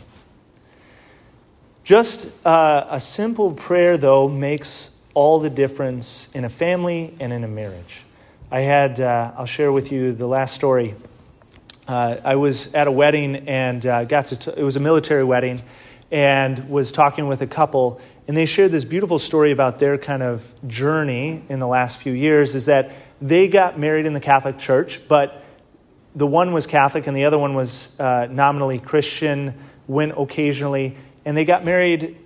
Just 1.84 2.46
uh, 2.46 2.86
a 2.88 3.00
simple 3.00 3.52
prayer, 3.52 3.98
though, 3.98 4.28
makes 4.28 4.90
all 5.12 5.38
the 5.38 5.50
difference 5.50 6.28
in 6.34 6.44
a 6.44 6.48
family 6.48 7.14
and 7.20 7.32
in 7.32 7.44
a 7.44 7.48
marriage. 7.48 8.02
I 8.50 8.60
had, 8.60 9.00
uh, 9.00 9.32
I'll 9.36 9.46
share 9.46 9.72
with 9.72 9.92
you 9.92 10.12
the 10.12 10.26
last 10.26 10.54
story. 10.54 10.94
Uh, 11.86 12.16
I 12.24 12.36
was 12.36 12.72
at 12.72 12.86
a 12.86 12.92
wedding 12.92 13.48
and 13.48 13.84
uh, 13.84 14.04
got 14.04 14.26
to, 14.26 14.36
t- 14.36 14.52
it 14.56 14.62
was 14.62 14.76
a 14.76 14.80
military 14.80 15.24
wedding, 15.24 15.60
and 16.10 16.68
was 16.70 16.92
talking 16.92 17.26
with 17.28 17.42
a 17.42 17.46
couple, 17.46 18.00
and 18.26 18.36
they 18.36 18.46
shared 18.46 18.72
this 18.72 18.84
beautiful 18.84 19.18
story 19.18 19.52
about 19.52 19.78
their 19.78 19.98
kind 19.98 20.22
of 20.22 20.42
journey 20.66 21.42
in 21.48 21.58
the 21.58 21.66
last 21.66 21.98
few 21.98 22.12
years 22.12 22.54
is 22.54 22.66
that 22.66 22.92
they 23.20 23.48
got 23.48 23.78
married 23.78 24.06
in 24.06 24.12
the 24.12 24.20
Catholic 24.20 24.58
Church, 24.58 25.06
but 25.08 25.42
the 26.14 26.26
one 26.26 26.52
was 26.52 26.66
Catholic 26.66 27.06
and 27.06 27.16
the 27.16 27.26
other 27.26 27.38
one 27.38 27.54
was 27.54 27.98
uh, 28.00 28.26
nominally 28.30 28.78
Christian, 28.78 29.54
went 29.86 30.14
occasionally, 30.16 30.96
and 31.24 31.36
they 31.36 31.44
got 31.44 31.64
married 31.64 32.16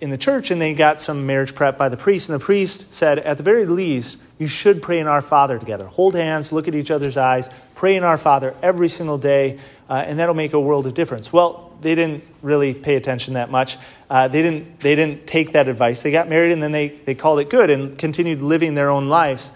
in 0.00 0.10
the 0.10 0.18
church 0.18 0.50
and 0.50 0.60
they 0.60 0.74
got 0.74 1.00
some 1.00 1.26
marriage 1.26 1.54
prep 1.54 1.78
by 1.78 1.88
the 1.88 1.96
priest. 1.96 2.28
And 2.28 2.38
the 2.38 2.44
priest 2.44 2.92
said, 2.92 3.18
at 3.20 3.36
the 3.36 3.42
very 3.42 3.66
least, 3.66 4.18
you 4.38 4.48
should 4.48 4.82
pray 4.82 4.98
in 4.98 5.06
Our 5.06 5.22
Father 5.22 5.58
together. 5.58 5.86
Hold 5.86 6.14
hands, 6.14 6.52
look 6.52 6.66
at 6.66 6.74
each 6.74 6.90
other's 6.90 7.16
eyes, 7.16 7.48
pray 7.74 7.96
in 7.96 8.02
Our 8.02 8.18
Father 8.18 8.54
every 8.62 8.88
single 8.88 9.18
day, 9.18 9.60
uh, 9.88 9.94
and 9.94 10.18
that'll 10.18 10.34
make 10.34 10.52
a 10.52 10.60
world 10.60 10.86
of 10.86 10.94
difference. 10.94 11.32
Well, 11.32 11.72
they 11.80 11.94
didn't 11.94 12.24
really 12.42 12.74
pay 12.74 12.96
attention 12.96 13.34
that 13.34 13.50
much. 13.50 13.78
Uh, 14.14 14.28
they, 14.28 14.42
didn't, 14.42 14.78
they 14.78 14.94
didn't 14.94 15.26
take 15.26 15.54
that 15.54 15.66
advice. 15.66 16.02
They 16.02 16.12
got 16.12 16.28
married 16.28 16.52
and 16.52 16.62
then 16.62 16.70
they, 16.70 16.86
they 16.86 17.16
called 17.16 17.40
it 17.40 17.50
good 17.50 17.68
and 17.68 17.98
continued 17.98 18.42
living 18.42 18.74
their 18.74 18.88
own 18.88 19.08
lives. 19.08 19.50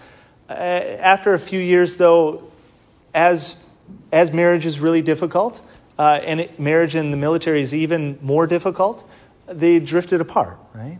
Uh, 0.49 0.51
after 0.51 1.33
a 1.33 1.39
few 1.39 1.61
years, 1.61 1.95
though, 1.95 2.43
as, 3.13 3.55
as 4.11 4.33
marriage 4.33 4.65
is 4.65 4.81
really 4.81 5.01
difficult, 5.01 5.61
uh, 5.97 6.19
and 6.21 6.41
it, 6.41 6.59
marriage 6.59 6.93
in 6.97 7.09
the 7.09 7.15
military 7.15 7.61
is 7.61 7.73
even 7.73 8.19
more 8.21 8.47
difficult, 8.47 9.09
they 9.47 9.79
drifted 9.79 10.19
apart, 10.19 10.57
right? 10.73 10.99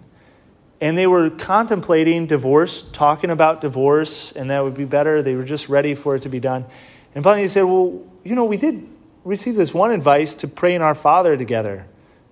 And 0.79 0.97
they 0.97 1.05
were 1.05 1.29
contemplating 1.29 2.27
divorce, 2.27 2.83
talking 2.93 3.29
about 3.29 3.59
divorce, 3.59 4.31
and 4.31 4.51
that 4.51 4.63
would 4.63 4.77
be 4.77 4.85
better. 4.85 5.21
They 5.21 5.35
were 5.35 5.43
just 5.43 5.67
ready 5.67 5.95
for 5.95 6.15
it 6.15 6.21
to 6.21 6.29
be 6.29 6.39
done. 6.39 6.63
And 7.13 7.25
finally, 7.25 7.43
they 7.43 7.49
said, 7.49 7.63
Well, 7.63 8.07
you 8.23 8.35
know, 8.35 8.45
we 8.45 8.55
did 8.55 8.87
receive 9.25 9.55
this 9.55 9.73
one 9.73 9.91
advice 9.91 10.35
to 10.35 10.47
pray 10.47 10.75
in 10.75 10.81
our 10.81 10.95
Father 10.95 11.35
together. 11.35 11.87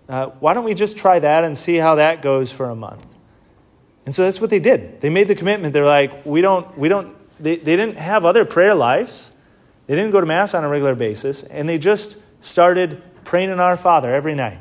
Uh, 0.09 0.27
why 0.39 0.53
don't 0.53 0.63
we 0.63 0.73
just 0.73 0.97
try 0.97 1.19
that 1.19 1.43
and 1.43 1.57
see 1.57 1.75
how 1.75 1.95
that 1.95 2.21
goes 2.21 2.51
for 2.51 2.69
a 2.69 2.75
month? 2.75 3.05
And 4.05 4.15
so 4.15 4.23
that's 4.23 4.39
what 4.39 4.49
they 4.49 4.59
did. 4.59 5.01
They 5.01 5.09
made 5.09 5.27
the 5.27 5.35
commitment. 5.35 5.73
They're 5.73 5.85
like, 5.85 6.25
we 6.25 6.39
don't, 6.39 6.77
we 6.77 6.87
don't, 6.87 7.13
they, 7.41 7.57
they 7.57 7.75
didn't 7.75 7.97
have 7.97 8.23
other 8.23 8.45
prayer 8.45 8.73
lives. 8.73 9.31
They 9.87 9.95
didn't 9.95 10.11
go 10.11 10.21
to 10.21 10.25
Mass 10.25 10.53
on 10.53 10.63
a 10.63 10.69
regular 10.69 10.95
basis. 10.95 11.43
And 11.43 11.67
they 11.67 11.77
just 11.77 12.17
started 12.39 13.01
praying 13.25 13.49
in 13.49 13.59
our 13.59 13.75
Father 13.75 14.13
every 14.13 14.33
night. 14.33 14.59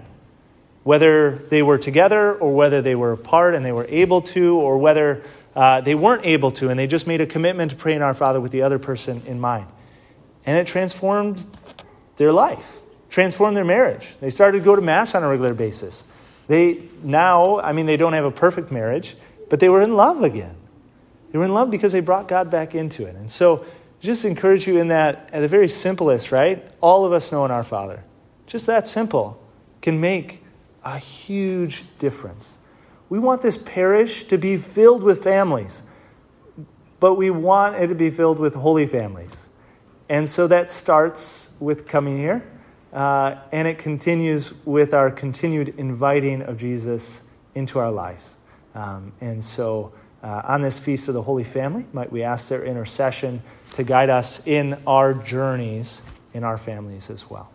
Whether 0.82 1.36
they 1.36 1.62
were 1.62 1.78
together 1.78 2.34
or 2.34 2.54
whether 2.54 2.82
they 2.82 2.94
were 2.94 3.12
apart 3.12 3.54
and 3.54 3.64
they 3.64 3.72
were 3.72 3.86
able 3.88 4.22
to, 4.22 4.56
or 4.56 4.78
whether 4.78 5.22
uh, 5.54 5.80
they 5.80 5.94
weren't 5.94 6.26
able 6.26 6.50
to, 6.52 6.68
and 6.68 6.78
they 6.78 6.86
just 6.86 7.06
made 7.06 7.20
a 7.20 7.26
commitment 7.26 7.70
to 7.70 7.76
pray 7.76 7.94
in 7.94 8.02
our 8.02 8.14
Father 8.14 8.40
with 8.40 8.52
the 8.52 8.62
other 8.62 8.78
person 8.78 9.22
in 9.26 9.40
mind. 9.40 9.66
And 10.44 10.58
it 10.58 10.66
transformed 10.66 11.44
their 12.16 12.32
life, 12.32 12.80
transformed 13.08 13.56
their 13.56 13.64
marriage. 13.64 14.14
They 14.20 14.30
started 14.30 14.58
to 14.58 14.64
go 14.64 14.76
to 14.76 14.82
Mass 14.82 15.14
on 15.14 15.22
a 15.22 15.28
regular 15.28 15.54
basis. 15.54 16.04
They 16.48 16.82
now, 17.02 17.60
I 17.60 17.72
mean, 17.72 17.86
they 17.86 17.96
don't 17.96 18.12
have 18.12 18.24
a 18.24 18.30
perfect 18.30 18.70
marriage, 18.70 19.16
but 19.48 19.60
they 19.60 19.68
were 19.68 19.82
in 19.82 19.96
love 19.96 20.22
again. 20.22 20.54
They 21.32 21.38
were 21.38 21.44
in 21.44 21.54
love 21.54 21.70
because 21.70 21.92
they 21.92 22.00
brought 22.00 22.28
God 22.28 22.50
back 22.50 22.74
into 22.74 23.06
it. 23.06 23.16
And 23.16 23.30
so, 23.30 23.64
just 24.00 24.24
encourage 24.24 24.66
you 24.66 24.78
in 24.78 24.88
that, 24.88 25.28
at 25.32 25.40
the 25.40 25.48
very 25.48 25.68
simplest, 25.68 26.30
right? 26.30 26.64
All 26.80 27.04
of 27.04 27.12
us 27.12 27.32
know 27.32 27.44
in 27.44 27.50
our 27.50 27.64
Father. 27.64 28.02
Just 28.46 28.66
that 28.66 28.86
simple 28.86 29.42
can 29.80 30.00
make 30.00 30.42
a 30.84 30.98
huge 30.98 31.82
difference. 31.98 32.58
We 33.08 33.18
want 33.18 33.42
this 33.42 33.56
parish 33.56 34.24
to 34.24 34.38
be 34.38 34.56
filled 34.56 35.02
with 35.02 35.22
families, 35.22 35.82
but 37.00 37.14
we 37.14 37.30
want 37.30 37.76
it 37.76 37.88
to 37.88 37.94
be 37.94 38.10
filled 38.10 38.38
with 38.38 38.54
holy 38.54 38.86
families. 38.86 39.48
And 40.08 40.28
so 40.28 40.46
that 40.46 40.70
starts 40.70 41.50
with 41.58 41.86
coming 41.86 42.18
here, 42.18 42.44
uh, 42.96 43.36
and 43.52 43.68
it 43.68 43.76
continues 43.76 44.54
with 44.64 44.94
our 44.94 45.10
continued 45.10 45.74
inviting 45.78 46.42
of 46.42 46.58
Jesus 46.58 47.22
into 47.54 47.78
our 47.78 47.92
lives. 47.92 48.38
Um, 48.74 49.12
and 49.20 49.44
so, 49.44 49.92
uh, 50.22 50.42
on 50.44 50.62
this 50.62 50.78
Feast 50.78 51.06
of 51.08 51.14
the 51.14 51.22
Holy 51.22 51.44
Family, 51.44 51.84
might 51.92 52.10
we 52.10 52.22
ask 52.22 52.48
their 52.48 52.64
intercession 52.64 53.42
to 53.72 53.84
guide 53.84 54.08
us 54.08 54.44
in 54.46 54.78
our 54.86 55.14
journeys 55.14 56.00
in 56.32 56.42
our 56.42 56.58
families 56.58 57.08
as 57.08 57.30
well. 57.30 57.50